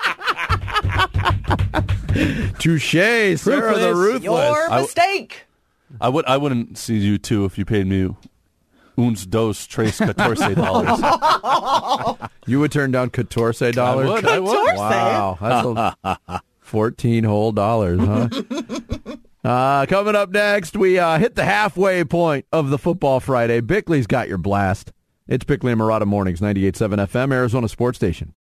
[2.59, 2.92] Touche,
[3.38, 4.22] Sarah the Ruthless.
[4.24, 5.46] Your I- mistake.
[6.00, 8.14] I would I wouldn't see U2 if you paid me
[8.96, 12.18] uns dos tres catorce dollars.
[12.46, 14.09] You would turn down catorce dollars?
[14.09, 14.76] would, I would.
[14.76, 18.28] Wow, that's a 14 whole dollars, huh?
[19.44, 23.61] uh, coming up next, we uh, hit the halfway point of the Football Friday.
[23.61, 24.92] Bickley's got your blast.
[25.28, 28.30] It's Bickley and Marotta Mornings, 98.7 FM, Arizona Sports Station.